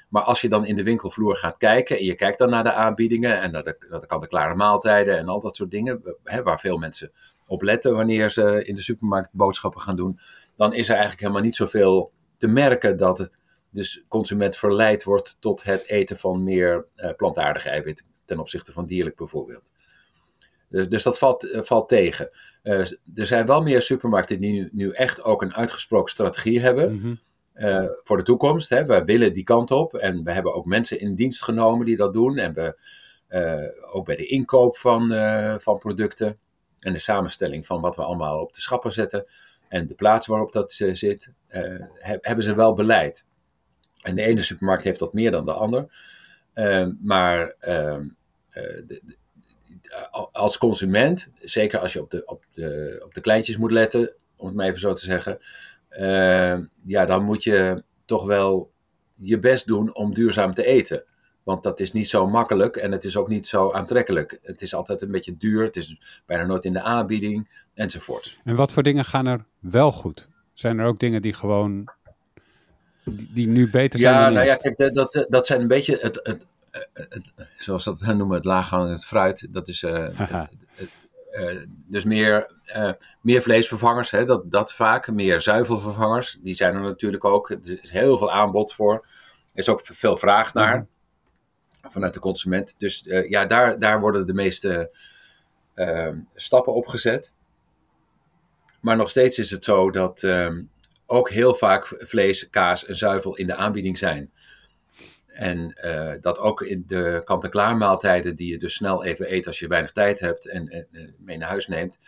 Maar 0.10 0.24
als 0.24 0.42
je 0.42 0.50
dan 0.50 0.66
in 0.66 0.76
de 0.76 0.84
winkelvloer 0.84 1.36
gaat 1.36 1.58
kijken 1.58 1.98
en 1.98 2.06
je 2.06 2.16
kijkt 2.16 2.38
dan 2.38 2.50
naar 2.50 2.64
de 2.64 2.74
aanbiedingen 2.74 3.42
en 3.42 3.52
naar 3.52 3.64
de, 3.64 3.86
naar 3.90 4.00
de 4.00 4.08
kant-en-klare 4.08 4.56
maaltijden 4.56 5.18
en 5.18 5.28
al 5.28 5.42
dat 5.42 5.56
soort 5.56 5.72
dingen, 5.72 6.02
hè, 6.24 6.44
waar 6.44 6.60
veel 6.60 6.78
mensen 6.78 7.12
op 7.48 7.62
letten 7.62 7.96
wanneer 7.96 8.32
ze 8.32 8.64
in 8.64 8.76
de 8.76 8.82
supermarkt 8.82 9.30
boodschappen 9.32 9.82
gaan 9.82 9.96
doen, 9.96 10.20
dan 10.58 10.74
is 10.74 10.86
er 10.88 10.94
eigenlijk 10.94 11.22
helemaal 11.22 11.44
niet 11.44 11.56
zoveel 11.56 12.12
te 12.40 12.48
merken 12.48 12.98
dat 12.98 13.18
het 13.18 13.32
dus 13.70 14.04
consument 14.08 14.58
verleid 14.58 15.04
wordt 15.04 15.38
tot 15.40 15.64
het 15.64 15.88
eten 15.88 16.18
van 16.18 16.44
meer 16.44 16.86
eh, 16.96 17.10
plantaardige 17.16 17.70
eiwitten 17.70 18.06
ten 18.26 18.40
opzichte 18.40 18.72
van 18.72 18.86
dierlijk 18.86 19.16
bijvoorbeeld. 19.16 19.72
Dus, 20.70 20.90
dus 20.90 21.04
dat 21.04 21.18
valt, 21.18 21.52
eh, 21.52 21.62
valt 21.62 21.90
tegen. 21.90 22.30
Eh, 22.64 22.80
er 23.16 23.26
zijn 23.26 23.46
wel 23.46 23.62
meer 23.62 23.82
supermarkten 23.82 24.40
die 24.40 24.52
nu, 24.52 24.70
nu 24.72 24.92
echt 24.92 25.24
ook 25.24 25.42
een 25.42 25.54
uitgesproken 25.54 26.12
strategie 26.12 26.60
hebben 26.60 26.94
Mhm. 26.94 27.16
voor 28.04 28.18
de 28.18 28.24
toekomst. 28.24 28.70
Hè. 28.70 28.86
We 28.86 29.04
willen 29.04 29.34
die 29.34 29.44
kant 29.44 29.72
op 29.72 29.94
en 29.94 30.24
we 30.24 30.32
hebben 30.32 30.54
ook 30.54 30.66
mensen 30.66 31.00
in 31.00 31.16
dienst 31.16 31.44
genomen 31.44 31.86
die 31.86 31.98
dat 31.98 32.14
doen. 32.14 32.38
En 32.38 32.54
we 32.54 32.76
ook 33.92 34.06
bij 34.06 34.16
de 34.16 34.26
inkoop 34.26 34.78
van, 34.78 35.08
van 35.62 35.78
producten 35.78 36.40
en 36.80 36.94
de 36.94 37.00
samenstelling 37.00 37.66
van 37.66 37.82
wat 37.82 37.96
we 37.96 38.04
allemaal 38.04 38.42
op 38.42 38.54
de 38.54 38.62
schappen 38.62 38.92
zetten 38.92 39.26
en 39.70 39.88
de 39.88 39.94
plaats 39.96 40.28
waarop 40.28 40.52
dat 40.52 40.80
eh, 40.80 40.94
zit, 40.94 41.34
eh, 41.48 41.62
he- 41.94 42.18
hebben 42.22 42.44
ze 42.44 42.56
wel 42.56 42.74
beleid. 42.74 43.26
En 44.02 44.16
de 44.16 44.22
ene 44.22 44.42
supermarkt 44.42 44.84
heeft 44.84 45.00
dat 45.00 45.14
meer 45.14 45.32
dan 45.32 45.46
de 45.46 45.54
ander. 45.54 45.92
Ehm, 46.54 46.92
maar 47.02 47.56
ehm, 47.60 48.08
eh, 48.50 48.64
als 50.32 50.58
consument, 50.58 51.28
zeker 51.40 51.80
als 51.80 51.94
je 51.94 52.02
op 52.02 52.10
de, 52.12 52.26
op, 52.26 52.46
de, 52.52 53.02
op 53.06 53.14
de 53.14 53.22
kleintjes 53.22 53.58
moet 53.58 53.72
letten, 53.72 54.14
om 54.36 54.48
het 54.48 54.56
maar 54.56 54.68
even 54.68 54.80
zo 54.80 54.94
te 54.94 55.06
zeggen, 55.06 55.40
eh, 55.90 56.58
ja, 56.86 57.06
dan 57.06 57.24
moet 57.24 57.44
je 57.44 57.84
toch 58.06 58.26
wel 58.26 58.72
je 59.16 59.40
best 59.40 59.68
doen 59.68 59.96
om 59.96 60.14
duurzaam 60.14 60.54
te 60.54 60.66
eten. 60.66 61.04
Want 61.50 61.64
dat 61.64 61.80
is 61.80 61.92
niet 61.92 62.10
zo 62.10 62.28
makkelijk 62.28 62.76
en 62.76 62.92
het 62.92 63.06
is 63.06 63.18
ook 63.18 63.28
niet 63.28 63.48
zo 63.48 63.72
aantrekkelijk. 63.72 64.40
Het 64.44 64.62
is 64.62 64.74
altijd 64.74 65.02
een 65.02 65.12
beetje 65.12 65.38
duur, 65.38 65.64
het 65.64 65.76
is 65.76 66.22
bijna 66.26 66.46
nooit 66.46 66.66
in 66.66 66.74
de 66.74 66.82
aanbieding 66.82 67.50
enzovoort. 67.74 68.40
En 68.44 68.56
wat 68.56 68.72
voor 68.72 68.84
dingen 68.84 69.06
gaan 69.06 69.26
er 69.26 69.46
wel 69.60 69.92
goed? 69.92 70.28
Zijn 70.54 70.80
er 70.80 70.86
ook 70.86 71.00
dingen 71.00 71.22
die 71.22 71.34
gewoon, 71.34 71.90
die, 73.06 73.48
nu 73.48 73.70
beter 73.70 74.00
zijn 74.00 74.14
Ja, 74.14 74.24
dan 74.24 74.34
nou 74.34 74.46
ja, 74.46 74.56
kijk, 74.56 74.78
dat, 74.78 74.94
dat, 74.94 75.26
dat 75.28 75.48
zijn 75.48 75.62
een 75.62 75.68
beetje 75.68 75.98
het, 76.02 76.20
het, 76.24 76.46
zoals 77.58 77.84
dat 77.84 78.02
noemen, 78.02 78.36
het 78.36 78.46
laaghangend 78.46 79.06
fruit. 79.06 79.48
Dat 79.50 79.68
is 79.68 79.84
eh, 79.84 80.08
Haha. 80.16 80.50
eh, 81.32 81.58
dus 81.88 82.04
meer, 82.04 82.52
eh, 82.66 82.92
meer 83.22 83.42
vleesvervangers, 83.42 84.12
hè, 84.12 84.26
dat, 84.26 84.52
dat 84.52 84.74
vaak. 84.74 85.12
Meer 85.12 85.42
zuivelvervangers, 85.42 86.38
die 86.42 86.56
zijn 86.56 86.76
er 86.76 86.82
natuurlijk 86.82 87.26
ook. 87.26 87.50
Er 87.50 87.80
is 87.84 87.92
heel 87.92 88.18
veel 88.18 88.32
aanbod 88.32 88.74
voor. 88.74 88.94
Er 89.54 89.60
is 89.60 89.70
ook 89.70 89.82
veel 89.84 90.18
vraag 90.18 90.54
naar 90.54 90.76
Mhm. 90.76 90.86
Vanuit 91.92 92.14
de 92.14 92.20
consument. 92.20 92.76
Dus 92.78 93.08
eh, 93.08 93.30
ja, 93.30 93.46
daar, 93.46 93.80
daar 93.80 94.00
worden 94.00 94.28
de 94.28 94.34
meeste 94.34 94.92
eh, 95.74 96.14
stappen 96.36 96.74
op 96.74 96.88
gezet. 96.88 97.34
Maar 98.82 98.96
nog 98.96 99.10
steeds 99.10 99.40
is 99.40 99.52
het 99.52 99.64
zo 99.64 99.92
dat 99.92 100.24
ehm, 100.24 100.64
ook 101.06 101.30
heel 101.30 101.54
vaak 101.54 101.88
vlees, 101.98 102.50
kaas 102.50 102.86
en 102.86 102.96
zuivel 102.96 103.36
in 103.36 103.48
de 103.48 103.56
aanbieding 103.56 103.98
zijn. 103.98 104.32
En 105.40 105.74
eh, 105.74 106.22
dat 106.22 106.40
ook 106.40 106.62
in 106.62 106.84
de 106.88 107.22
kant-en-klaar 107.26 107.78
maaltijden 107.78 108.36
die 108.36 108.52
je 108.52 108.58
dus 108.58 108.74
snel 108.74 109.04
even 109.04 109.34
eet 109.34 109.48
als 109.48 109.60
je 109.60 109.68
weinig 109.68 109.92
tijd 109.92 110.20
hebt 110.20 110.48
en, 110.48 110.68
en 110.68 110.88
eh, 110.92 111.08
mee 111.18 111.38
naar 111.38 111.50
huis 111.50 111.68
neemt 111.68 112.00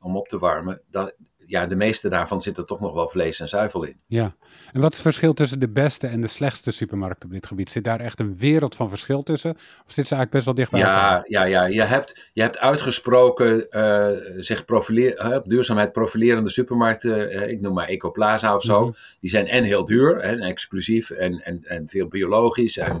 om 0.00 0.16
op 0.16 0.28
te 0.28 0.38
warmen. 0.38 0.80
Dat, 0.90 1.14
ja, 1.46 1.66
de 1.66 1.76
meeste 1.76 2.08
daarvan 2.08 2.40
zitten 2.40 2.66
toch 2.66 2.80
nog 2.80 2.92
wel 2.92 3.08
vlees 3.08 3.40
en 3.40 3.48
zuivel 3.48 3.84
in. 3.84 4.00
Ja. 4.06 4.32
En 4.72 4.80
wat 4.80 4.90
is 4.90 4.96
het 4.96 5.06
verschil 5.06 5.34
tussen 5.34 5.60
de 5.60 5.68
beste 5.68 6.06
en 6.06 6.20
de 6.20 6.26
slechtste 6.26 6.70
supermarkt 6.70 7.24
op 7.24 7.30
dit 7.30 7.46
gebied? 7.46 7.70
Zit 7.70 7.84
daar 7.84 8.00
echt 8.00 8.20
een 8.20 8.38
wereld 8.38 8.76
van 8.76 8.88
verschil 8.88 9.22
tussen? 9.22 9.50
Of 9.50 9.92
zit 9.92 10.06
ze 10.06 10.14
eigenlijk 10.14 10.30
best 10.30 10.44
wel 10.44 10.54
dicht 10.54 10.70
bij 10.70 10.80
elkaar? 10.80 11.24
Ja, 11.26 11.44
ja, 11.44 11.44
ja. 11.44 11.66
Je, 11.66 11.82
hebt, 11.82 12.30
je 12.32 12.42
hebt 12.42 12.58
uitgesproken 12.58 13.70
eh, 13.70 14.10
zich 14.36 14.64
profileer, 14.64 15.34
op 15.36 15.48
duurzaamheid 15.48 15.92
profilerende 15.92 16.50
supermarkten. 16.50 17.30
eh, 17.30 17.50
ik 17.50 17.60
noem 17.60 17.74
maar 17.74 17.88
Ecoplaza 17.88 18.54
of 18.54 18.62
zo. 18.62 18.80
Mhm. 18.80 18.92
Die 19.20 19.30
zijn 19.30 19.46
en 19.46 19.64
heel 19.64 19.84
duur 19.84 20.18
en 20.18 20.40
exclusief 20.40 21.10
en, 21.10 21.44
en, 21.44 21.64
en 21.64 21.88
veel 21.88 22.08
biologisch 22.08 22.78
en 22.78 23.00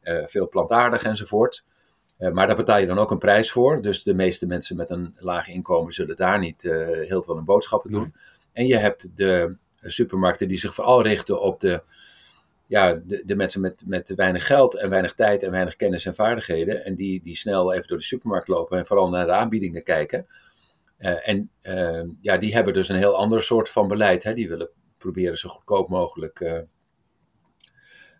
eh, 0.00 0.26
veel 0.26 0.48
plantaardig 0.48 1.02
enzovoort. 1.02 1.64
Eh, 2.24 2.32
maar 2.32 2.46
daar 2.46 2.56
betaal 2.56 2.78
je 2.78 2.86
dan 2.86 2.98
ook 2.98 3.10
een 3.10 3.18
prijs 3.18 3.50
voor. 3.50 3.82
Dus 3.82 4.02
de 4.02 4.14
meeste 4.14 4.46
mensen 4.46 4.76
met 4.76 4.90
een 4.90 5.14
laag 5.18 5.48
inkomen 5.48 5.92
zullen 5.92 6.16
daar 6.16 6.38
niet 6.38 6.64
eh, 6.64 6.86
heel 6.86 7.22
veel 7.22 7.36
aan 7.36 7.44
boodschappen 7.44 7.90
doen. 7.90 8.14
En 8.52 8.66
je 8.66 8.76
hebt 8.76 9.16
de 9.16 9.56
supermarkten 9.78 10.48
die 10.48 10.58
zich 10.58 10.74
vooral 10.74 11.02
richten 11.02 11.40
op 11.40 11.60
de, 11.60 11.82
ja, 12.66 12.94
de, 13.04 13.22
de 13.26 13.36
mensen 13.36 13.60
met, 13.60 13.82
met 13.86 14.12
weinig 14.16 14.46
geld 14.46 14.74
en 14.74 14.90
weinig 14.90 15.14
tijd 15.14 15.42
en 15.42 15.50
weinig 15.50 15.76
kennis 15.76 16.06
en 16.06 16.14
vaardigheden. 16.14 16.84
En 16.84 16.94
die, 16.94 17.22
die 17.22 17.36
snel 17.36 17.72
even 17.72 17.88
door 17.88 17.98
de 17.98 18.04
supermarkt 18.04 18.48
lopen 18.48 18.78
en 18.78 18.86
vooral 18.86 19.08
naar 19.08 19.26
de 19.26 19.32
aanbiedingen 19.32 19.82
kijken. 19.82 20.26
Eh, 20.96 21.28
en 21.28 21.50
ja, 22.20 22.36
die 22.38 22.54
hebben 22.54 22.74
dus 22.74 22.88
een 22.88 22.96
heel 22.96 23.16
ander 23.16 23.42
soort 23.42 23.68
van 23.68 23.88
beleid. 23.88 24.22
Hè. 24.22 24.34
Die 24.34 24.48
willen 24.48 24.68
proberen 24.98 25.38
zo 25.38 25.48
goedkoop 25.48 25.88
mogelijk 25.88 26.66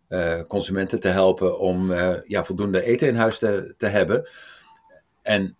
eh, 0.08 0.40
consumenten 0.46 1.00
te 1.00 1.08
helpen 1.08 1.58
om 1.58 1.92
eh, 1.92 2.22
ja, 2.26 2.44
voldoende 2.44 2.82
eten 2.82 3.08
in 3.08 3.16
huis 3.16 3.38
te, 3.38 3.74
te 3.76 3.86
hebben. 3.86 4.28
En 5.22 5.56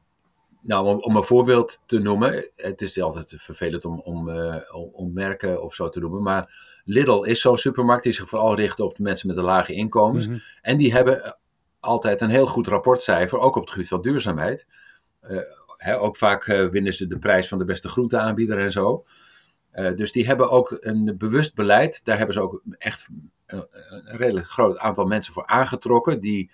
nou, 0.61 0.87
om, 0.87 0.99
om 0.99 1.17
een 1.17 1.25
voorbeeld 1.25 1.81
te 1.87 1.99
noemen, 1.99 2.51
het 2.57 2.83
is 2.83 3.01
altijd 3.01 3.35
vervelend 3.37 3.85
om, 3.85 4.01
om, 4.01 4.29
eh, 4.29 4.57
om, 4.93 5.13
merken 5.13 5.63
of 5.63 5.75
zo 5.75 5.89
te 5.89 6.01
noemen, 6.01 6.23
maar 6.23 6.73
Lidl 6.85 7.23
is 7.23 7.41
zo'n 7.41 7.59
supermarkt 7.59 8.03
die 8.03 8.13
zich 8.13 8.29
vooral 8.29 8.55
richt 8.55 8.81
op 8.81 8.97
de 8.97 9.03
mensen 9.03 9.29
met 9.29 9.37
een 9.37 9.45
lage 9.45 9.75
inkomens. 9.75 10.29
Mhm. 10.29 10.39
En 10.63 10.77
die 10.77 10.93
hebben 10.93 11.37
altijd 11.81 12.21
een 12.21 12.31
heel 12.31 12.47
goed 12.47 12.67
rapportcijfer, 12.67 13.39
ook 13.39 13.57
op 13.57 13.63
het 13.63 13.71
gebied 13.71 13.89
van 13.89 14.01
duurzaamheid. 14.01 14.67
Ook 15.99 16.17
vaak 16.17 16.45
winnen 16.45 16.93
ze 16.93 17.07
de 17.07 17.19
prijs 17.19 17.49
van 17.49 17.59
de 17.59 17.65
beste 17.65 17.89
groenteaanbieder 17.89 18.59
en 18.59 18.73
zo. 18.73 19.05
Eh, 19.75 19.95
dus 19.95 20.13
die 20.13 20.27
hebben 20.27 20.51
ook 20.51 20.77
een 20.81 21.15
bewust 21.19 21.55
beleid. 21.55 22.05
Daar 22.05 22.17
hebben 22.17 22.35
ze 22.35 22.41
ook 22.41 22.63
echt 22.79 23.09
een, 23.47 23.67
een 23.71 24.17
redelijk 24.17 24.47
groot 24.47 24.79
aantal 24.79 25.05
mensen 25.05 25.33
voor 25.33 25.47
aangetrokken. 25.47 26.21
Die 26.21 26.51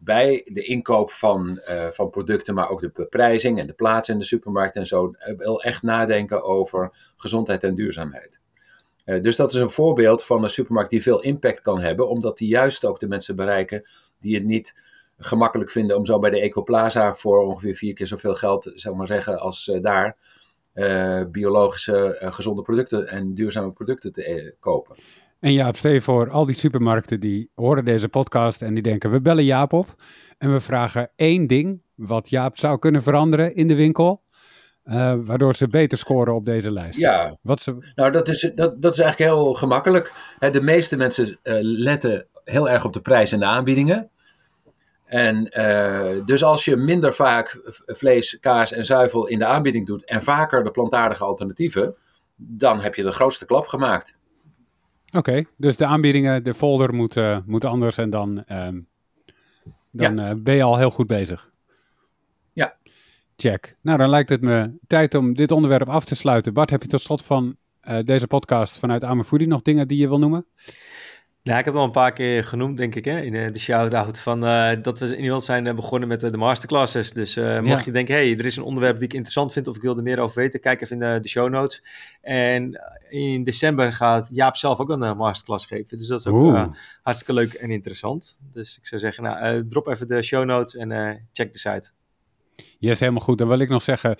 bij 0.00 0.46
de 0.52 0.64
inkoop 0.64 1.12
van, 1.12 1.58
eh, 1.58 1.86
van 1.86 2.10
producten, 2.10 2.54
maar 2.54 2.68
ook 2.68 2.80
de 2.80 2.90
beprijzing 2.94 3.58
en 3.58 3.66
de 3.66 3.72
plaats 3.72 4.08
in 4.08 4.18
de 4.18 4.24
supermarkt 4.24 4.76
en 4.76 4.86
zo, 4.86 5.10
eh, 5.10 5.36
wel 5.36 5.62
echt 5.62 5.82
nadenken 5.82 6.42
over 6.42 7.12
gezondheid 7.16 7.62
en 7.62 7.74
duurzaamheid. 7.74 8.40
Eh, 9.08 9.22
dus 9.22 9.36
dat 9.36 9.52
is 9.52 9.60
een 9.60 9.70
voorbeeld 9.70 10.24
van 10.24 10.42
een 10.42 10.48
supermarkt 10.48 10.90
die 10.90 11.02
veel 11.02 11.22
impact 11.22 11.60
kan 11.60 11.80
hebben, 11.80 12.08
omdat 12.08 12.38
die 12.38 12.48
juist 12.48 12.84
ook 12.84 13.00
de 13.00 13.08
mensen 13.08 13.36
bereiken 13.36 13.88
die 14.20 14.34
het 14.34 14.44
niet 14.44 14.74
gemakkelijk 15.18 15.70
vinden 15.70 15.96
om 15.96 16.06
zo 16.06 16.18
bij 16.18 16.30
de 16.30 16.40
Ecoplaza 16.40 17.14
voor 17.14 17.42
ongeveer 17.42 17.74
vier 17.74 17.94
keer 17.94 18.06
zoveel 18.06 18.34
geld, 18.34 18.66
ik 18.66 18.94
maar 18.94 19.06
zeggen, 19.06 19.40
als 19.40 19.68
eh, 19.68 19.82
daar, 19.82 20.16
eh, 20.72 21.22
biologische, 21.30 22.18
eh, 22.18 22.32
gezonde 22.32 22.62
producten 22.62 23.08
en 23.08 23.34
duurzame 23.34 23.72
producten 23.72 24.12
te 24.12 24.24
eh, 24.24 24.52
kopen. 24.60 24.96
En 25.40 25.52
Jaap, 25.52 25.76
stel 25.76 25.92
je 25.92 26.00
voor, 26.00 26.30
al 26.30 26.46
die 26.46 26.54
supermarkten 26.54 27.20
die 27.20 27.50
horen 27.54 27.84
deze 27.84 28.08
podcast 28.08 28.62
en 28.62 28.74
die 28.74 28.82
denken, 28.82 29.10
we 29.10 29.20
bellen 29.20 29.44
Jaap 29.44 29.72
op 29.72 29.94
en 30.38 30.52
we 30.52 30.60
vragen 30.60 31.10
één 31.16 31.46
ding 31.46 31.82
wat 31.94 32.30
Jaap 32.30 32.56
zou 32.56 32.78
kunnen 32.78 33.02
veranderen 33.02 33.54
in 33.54 33.68
de 33.68 33.74
winkel, 33.74 34.22
waardoor 35.24 35.54
ze 35.54 35.66
beter 35.66 35.98
scoren 35.98 36.34
op 36.34 36.44
deze 36.44 36.72
lijst. 36.72 36.98
Ja, 36.98 37.38
wat 37.42 37.60
ze... 37.60 37.92
nou 37.94 38.12
dat 38.12 38.28
is, 38.28 38.50
dat, 38.54 38.82
dat 38.82 38.92
is 38.92 38.98
eigenlijk 38.98 39.30
heel 39.30 39.54
gemakkelijk. 39.54 40.12
de 40.38 40.62
meeste 40.62 40.96
mensen 40.96 41.38
letten 41.62 42.26
heel 42.44 42.68
erg 42.68 42.84
op 42.84 42.92
de 42.92 43.00
prijs 43.00 43.32
en 43.32 43.38
de 43.38 43.44
aanbiedingen. 43.44 44.10
En 45.08 45.50
uh, 45.58 46.24
dus 46.24 46.44
als 46.44 46.64
je 46.64 46.76
minder 46.76 47.14
vaak 47.14 47.60
vlees, 47.86 48.38
kaas 48.40 48.72
en 48.72 48.84
zuivel 48.84 49.26
in 49.26 49.38
de 49.38 49.44
aanbieding 49.44 49.86
doet 49.86 50.04
en 50.04 50.22
vaker 50.22 50.64
de 50.64 50.70
plantaardige 50.70 51.24
alternatieven, 51.24 51.94
dan 52.36 52.80
heb 52.80 52.94
je 52.94 53.02
de 53.02 53.10
grootste 53.10 53.46
klap 53.46 53.66
gemaakt. 53.66 54.16
Oké, 55.10 55.44
dus 55.56 55.76
de 55.76 55.86
aanbiedingen, 55.86 56.44
de 56.44 56.54
folder 56.54 56.94
moet, 56.94 57.16
uh, 57.16 57.38
moet 57.46 57.64
anders 57.64 57.98
en 57.98 58.10
dan, 58.10 58.44
um, 58.52 58.88
dan 59.90 60.16
ja. 60.16 60.30
uh, 60.30 60.42
ben 60.42 60.54
je 60.54 60.62
al 60.62 60.78
heel 60.78 60.90
goed 60.90 61.06
bezig. 61.06 61.50
Ja. 62.52 62.76
Check. 63.36 63.76
Nou, 63.82 63.98
dan 63.98 64.10
lijkt 64.10 64.28
het 64.28 64.40
me 64.40 64.78
tijd 64.86 65.14
om 65.14 65.34
dit 65.34 65.50
onderwerp 65.50 65.88
af 65.88 66.04
te 66.04 66.14
sluiten. 66.14 66.54
Bart, 66.54 66.70
heb 66.70 66.82
je 66.82 66.88
tot 66.88 67.00
slot 67.00 67.24
van 67.24 67.56
deze 68.04 68.26
podcast 68.26 68.78
vanuit 68.78 69.04
Amerfoodie 69.04 69.46
nog 69.46 69.62
dingen 69.62 69.88
die 69.88 69.98
je 69.98 70.08
wil 70.08 70.18
noemen? 70.18 70.46
Nou, 71.48 71.60
ik 71.60 71.64
heb 71.64 71.74
het 71.74 71.82
al 71.82 71.88
een 71.88 72.02
paar 72.02 72.12
keer 72.12 72.44
genoemd, 72.44 72.76
denk 72.76 72.94
ik, 72.94 73.04
hè, 73.04 73.20
in 73.20 73.32
de, 73.32 73.50
de 73.50 73.58
shout-out. 73.58 74.20
Van, 74.20 74.44
uh, 74.44 74.70
dat 74.82 74.98
we 74.98 75.04
in 75.04 75.10
ieder 75.10 75.24
geval 75.24 75.40
zijn 75.40 75.66
uh, 75.66 75.74
begonnen 75.74 76.08
met 76.08 76.20
de, 76.20 76.30
de 76.30 76.36
masterclasses. 76.36 77.12
Dus 77.12 77.36
uh, 77.36 77.60
mocht 77.60 77.78
ja. 77.78 77.84
je 77.84 77.90
denken, 77.90 78.14
hey, 78.14 78.38
er 78.38 78.46
is 78.46 78.56
een 78.56 78.62
onderwerp 78.62 78.98
die 78.98 79.08
ik 79.08 79.12
interessant 79.12 79.52
vind 79.52 79.68
of 79.68 79.76
ik 79.76 79.82
wil 79.82 79.96
er 79.96 80.02
meer 80.02 80.18
over 80.18 80.38
weten, 80.38 80.60
kijk 80.60 80.80
even 80.80 81.00
in 81.00 81.12
de, 81.12 81.20
de 81.20 81.28
show 81.28 81.48
notes. 81.50 81.82
En 82.20 82.80
in 83.08 83.44
december 83.44 83.92
gaat 83.92 84.28
Jaap 84.32 84.56
zelf 84.56 84.78
ook 84.78 84.88
een 84.88 85.16
masterclass 85.16 85.66
geven. 85.66 85.98
Dus 85.98 86.06
dat 86.06 86.20
is 86.20 86.26
ook 86.26 86.68
hartstikke 87.02 87.40
leuk 87.40 87.52
en 87.52 87.70
interessant. 87.70 88.38
Dus 88.52 88.78
ik 88.78 88.86
zou 88.86 89.00
zeggen, 89.00 89.22
nou, 89.22 89.68
drop 89.68 89.86
even 89.86 90.08
de 90.08 90.22
show 90.22 90.44
notes 90.44 90.76
en 90.76 91.28
check 91.32 91.52
de 91.52 91.58
site. 91.58 91.90
Yes, 92.78 93.00
helemaal 93.00 93.22
goed. 93.22 93.38
Dan 93.38 93.48
wil 93.48 93.58
ik 93.58 93.68
nog 93.68 93.82
zeggen, 93.82 94.16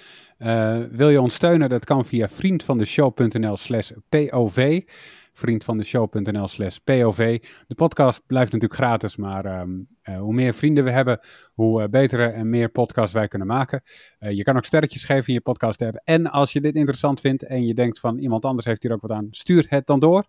wil 0.90 1.08
je 1.08 1.20
ons 1.20 1.34
steunen? 1.34 1.68
Dat 1.68 1.84
kan 1.84 2.04
via 2.04 2.28
vriendvandeshow.nl 2.28 3.56
slash 3.56 3.90
POV 4.08 4.82
vriendvandeshow.nl 5.38 6.48
slash 6.48 6.76
POV. 6.76 7.42
De 7.66 7.74
podcast 7.74 8.22
blijft 8.26 8.52
natuurlijk 8.52 8.80
gratis, 8.80 9.16
maar 9.16 9.60
um, 9.60 9.88
uh, 10.08 10.18
hoe 10.18 10.34
meer 10.34 10.54
vrienden 10.54 10.84
we 10.84 10.90
hebben, 10.90 11.20
hoe 11.54 11.82
uh, 11.82 11.88
betere 11.88 12.26
en 12.26 12.50
meer 12.50 12.68
podcasts 12.68 13.12
wij 13.12 13.28
kunnen 13.28 13.48
maken. 13.48 13.82
Uh, 14.20 14.30
je 14.30 14.42
kan 14.42 14.56
ook 14.56 14.64
sterretjes 14.64 15.04
geven 15.04 15.26
in 15.26 15.34
je 15.34 15.40
podcast 15.40 15.80
hebben. 15.80 16.02
En 16.04 16.30
als 16.30 16.52
je 16.52 16.60
dit 16.60 16.74
interessant 16.74 17.20
vindt 17.20 17.42
en 17.42 17.66
je 17.66 17.74
denkt 17.74 18.00
van 18.00 18.18
iemand 18.18 18.44
anders 18.44 18.66
heeft 18.66 18.82
hier 18.82 18.92
ook 18.92 19.00
wat 19.00 19.10
aan, 19.10 19.26
stuur 19.30 19.66
het 19.68 19.86
dan 19.86 20.00
door. 20.00 20.24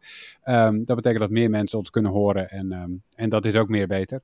Um, 0.46 0.86
dat 0.86 0.96
betekent 0.96 1.22
dat 1.22 1.30
meer 1.30 1.50
mensen 1.50 1.78
ons 1.78 1.90
kunnen 1.90 2.12
horen 2.12 2.50
en, 2.50 2.72
um, 2.72 3.04
en 3.16 3.30
dat 3.30 3.46
is 3.46 3.56
ook 3.56 3.70
meer 3.70 3.88
beter. 3.88 4.22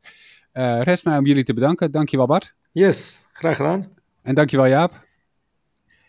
rest 0.83 1.05
mij 1.05 1.17
om 1.17 1.25
jullie 1.25 1.43
te 1.43 1.53
bedanken. 1.53 1.91
Dankjewel 1.91 2.27
Bart. 2.27 2.53
Yes, 2.71 3.25
graag 3.33 3.55
gedaan. 3.55 3.87
En 4.21 4.35
dankjewel 4.35 4.67
Jaap. 4.67 5.05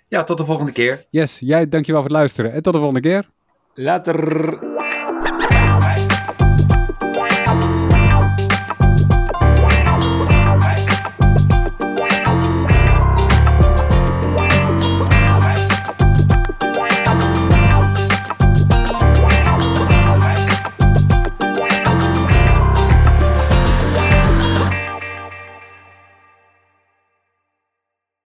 Ja, 0.09 0.25
tot 0.25 0.39
de 0.39 0.45
volgende 0.45 0.73
keer. 0.73 1.07
Yes, 1.11 1.39
jij 1.39 1.69
dankjewel 1.69 2.01
voor 2.01 2.11
het 2.11 2.19
luisteren 2.19 2.53
en 2.53 2.63
tot 2.63 2.73
de 2.73 2.79
volgende 2.79 3.09
keer. 3.09 3.29
Later. 3.75 4.66